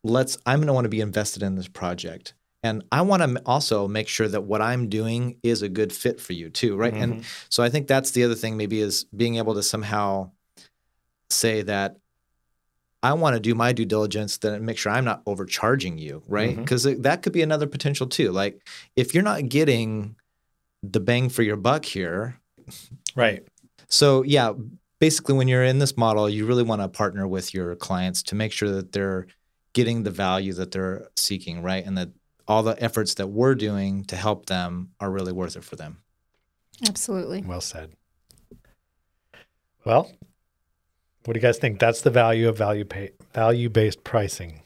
[0.03, 2.33] let's I'm going to want to be invested in this project.
[2.67, 6.19] And I want to also make sure that what I'm doing is a good fit
[6.19, 6.93] for you too, right?
[6.93, 7.21] And mm-hmm.
[7.49, 10.31] so I think that's the other thing maybe is being able to somehow
[11.29, 11.97] say that
[13.03, 16.51] I want to do my due diligence then make sure I'm not overcharging you, right?
[16.51, 16.61] Mm-hmm.
[16.61, 18.31] Because that could be another potential too.
[18.31, 18.61] Like
[18.95, 20.15] if you're not getting
[20.83, 22.39] the bang for your buck here,
[23.15, 23.47] Right.
[23.87, 24.53] so yeah,
[24.99, 28.35] basically when you're in this model, you really want to partner with your clients to
[28.35, 29.27] make sure that they're
[29.73, 31.85] getting the value that they're seeking, right?
[31.85, 32.09] And that
[32.47, 35.97] all the efforts that we're doing to help them are really worth it for them.
[36.87, 37.41] Absolutely.
[37.41, 37.93] Well said.
[39.83, 40.11] Well,
[41.25, 41.79] what do you guys think?
[41.79, 44.61] That's the value of value pay, value based pricing.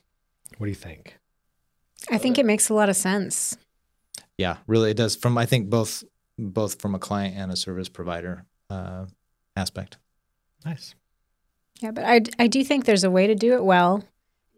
[0.58, 1.18] What do you think?
[2.10, 3.58] I think it makes a lot of sense.
[4.38, 6.04] Yeah, really it does from I think both
[6.38, 9.06] both from a client and a service provider uh,
[9.56, 9.98] aspect.
[10.66, 10.96] Nice.
[11.80, 14.04] Yeah, but I, I do think there's a way to do it well.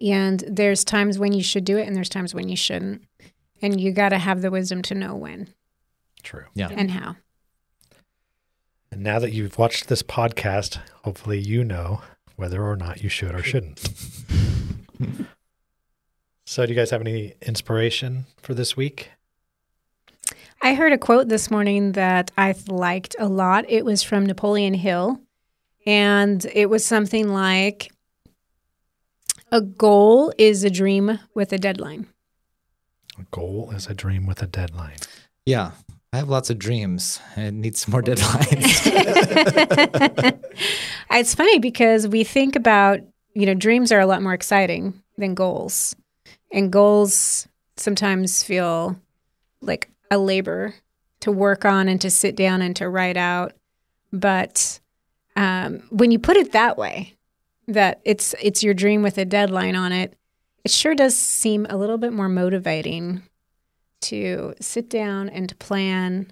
[0.02, 3.04] And there's times when you should do it and there's times when you shouldn't.
[3.64, 5.48] And you got to have the wisdom to know when
[6.22, 6.44] True.
[6.54, 6.70] Yeah.
[6.72, 7.16] and how.
[8.92, 12.02] And now that you've watched this podcast, hopefully you know
[12.36, 13.80] whether or not you should or shouldn't.
[16.46, 19.12] so, do you guys have any inspiration for this week?
[20.62, 23.66] I heard a quote this morning that I liked a lot.
[23.68, 25.20] It was from Napoleon Hill.
[25.86, 27.92] And it was something like
[29.52, 32.08] a goal is a dream with a deadline.
[33.20, 34.98] A goal is a dream with a deadline.
[35.46, 35.72] Yeah,
[36.12, 37.20] I have lots of dreams.
[37.36, 38.82] I need some more deadlines.
[41.12, 43.00] it's funny because we think about,
[43.34, 45.96] you know, dreams are a lot more exciting than goals.
[46.52, 47.48] And goals
[47.78, 49.00] sometimes feel
[49.62, 50.76] like a labor
[51.22, 53.54] to work on and to sit down and to write out.
[54.12, 54.80] But
[55.36, 57.16] um, when you put it that way,
[57.68, 60.16] that it's it's your dream with a deadline on it,
[60.64, 63.24] it sure does seem a little bit more motivating
[64.02, 66.32] to sit down and to plan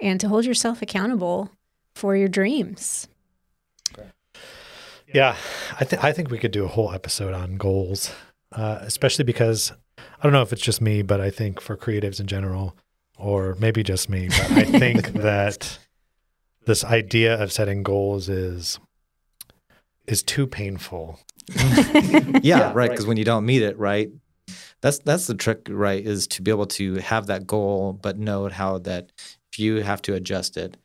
[0.00, 1.50] and to hold yourself accountable
[1.94, 3.08] for your dreams.
[5.12, 5.36] Yeah,
[5.78, 8.14] I think I think we could do a whole episode on goals,
[8.52, 12.18] uh, especially because I don't know if it's just me, but I think for creatives
[12.18, 12.76] in general,
[13.18, 15.78] or maybe just me, but I think that
[16.64, 18.78] this idea of setting goals is
[20.06, 21.20] is too painful.
[22.42, 22.90] Yeah, right.
[22.90, 24.10] Because when you don't meet it, right,
[24.80, 26.04] that's that's the trick, right?
[26.04, 29.10] Is to be able to have that goal, but know how that
[29.52, 30.76] if you have to adjust it,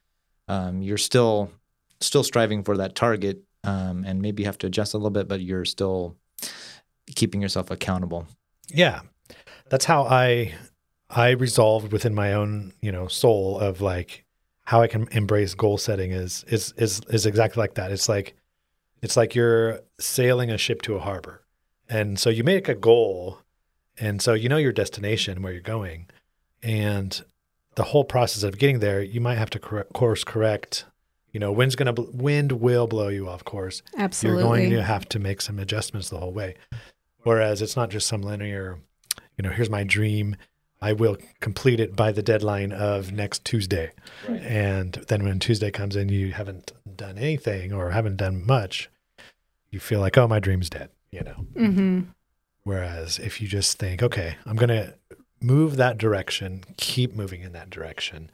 [0.48, 1.52] um, you're still
[2.00, 5.28] still striving for that target, um, and maybe you have to adjust a little bit,
[5.28, 6.16] but you're still
[7.16, 8.28] keeping yourself accountable.
[8.70, 9.02] Yeah,
[9.70, 10.54] that's how I
[11.10, 14.26] I resolved within my own you know soul of like
[14.66, 17.92] how I can embrace goal setting is is is is exactly like that.
[17.92, 18.36] It's like
[19.02, 21.44] it's like you're sailing a ship to a harbor.
[21.90, 23.40] And so you make a goal
[24.00, 26.08] and so you know your destination where you're going
[26.64, 27.24] and
[27.76, 30.86] the whole process of getting there you might have to course correct
[31.32, 34.42] you know wind's going to bl- wind will blow you off course Absolutely.
[34.42, 36.56] you're going to have to make some adjustments the whole way
[37.24, 38.80] whereas it's not just some linear
[39.38, 40.36] you know here's my dream
[40.82, 43.92] I will complete it by the deadline of next Tuesday.
[44.28, 44.42] Right.
[44.42, 48.90] And then when Tuesday comes in, you haven't done anything or haven't done much,
[49.72, 51.46] you feel like, oh, my dream's dead, you know?
[51.56, 52.02] Mm-hmm.
[52.64, 54.94] Whereas if you just think, okay, I'm going to
[55.42, 58.30] move that direction, keep moving in that direction.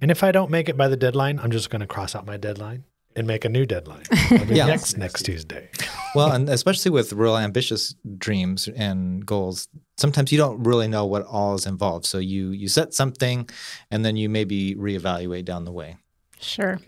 [0.00, 2.26] And if I don't make it by the deadline, I'm just going to cross out
[2.26, 2.84] my deadline
[3.14, 4.04] and make a new deadline
[4.48, 4.66] yeah.
[4.66, 5.68] next next Tuesday.
[6.14, 11.24] Well, and especially with real ambitious dreams and goals, sometimes you don't really know what
[11.26, 12.06] all is involved.
[12.06, 13.48] So you you set something,
[13.90, 15.96] and then you maybe reevaluate down the way.
[16.40, 16.80] Sure.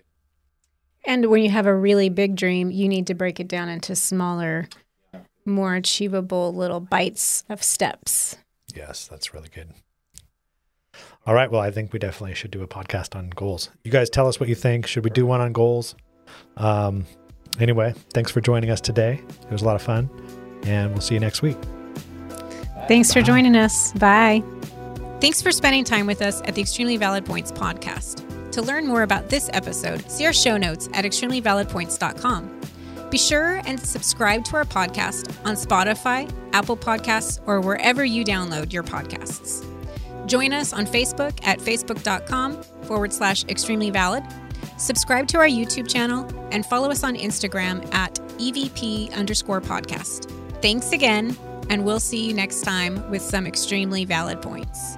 [1.07, 3.95] And when you have a really big dream, you need to break it down into
[3.95, 4.69] smaller,
[5.45, 8.37] more achievable little bites of steps.
[8.75, 9.71] Yes, that's really good.
[11.27, 11.51] All right.
[11.51, 13.71] Well, I think we definitely should do a podcast on goals.
[13.83, 14.87] You guys tell us what you think.
[14.87, 15.95] Should we do one on goals?
[16.57, 17.07] Um,
[17.61, 19.21] anyway, thanks for joining us today.
[19.43, 20.09] It was a lot of fun,
[20.65, 21.57] and we'll see you next week.
[22.89, 23.21] Thanks Bye.
[23.21, 23.93] for joining us.
[23.93, 24.43] Bye.
[25.21, 28.23] Thanks for spending time with us at the Extremely Valid Points podcast.
[28.53, 32.61] To learn more about this episode, see our show notes at extremelyvalidpoints.com.
[33.11, 38.73] Be sure and subscribe to our podcast on Spotify, Apple Podcasts, or wherever you download
[38.73, 39.65] your podcasts.
[40.27, 44.25] Join us on Facebook at facebook.com forward slash extremely valid
[44.77, 50.31] subscribe to our YouTube channel, and follow us on Instagram at EVP underscore podcast.
[50.63, 51.37] Thanks again,
[51.71, 54.97] and we'll see you next time with some extremely valid points.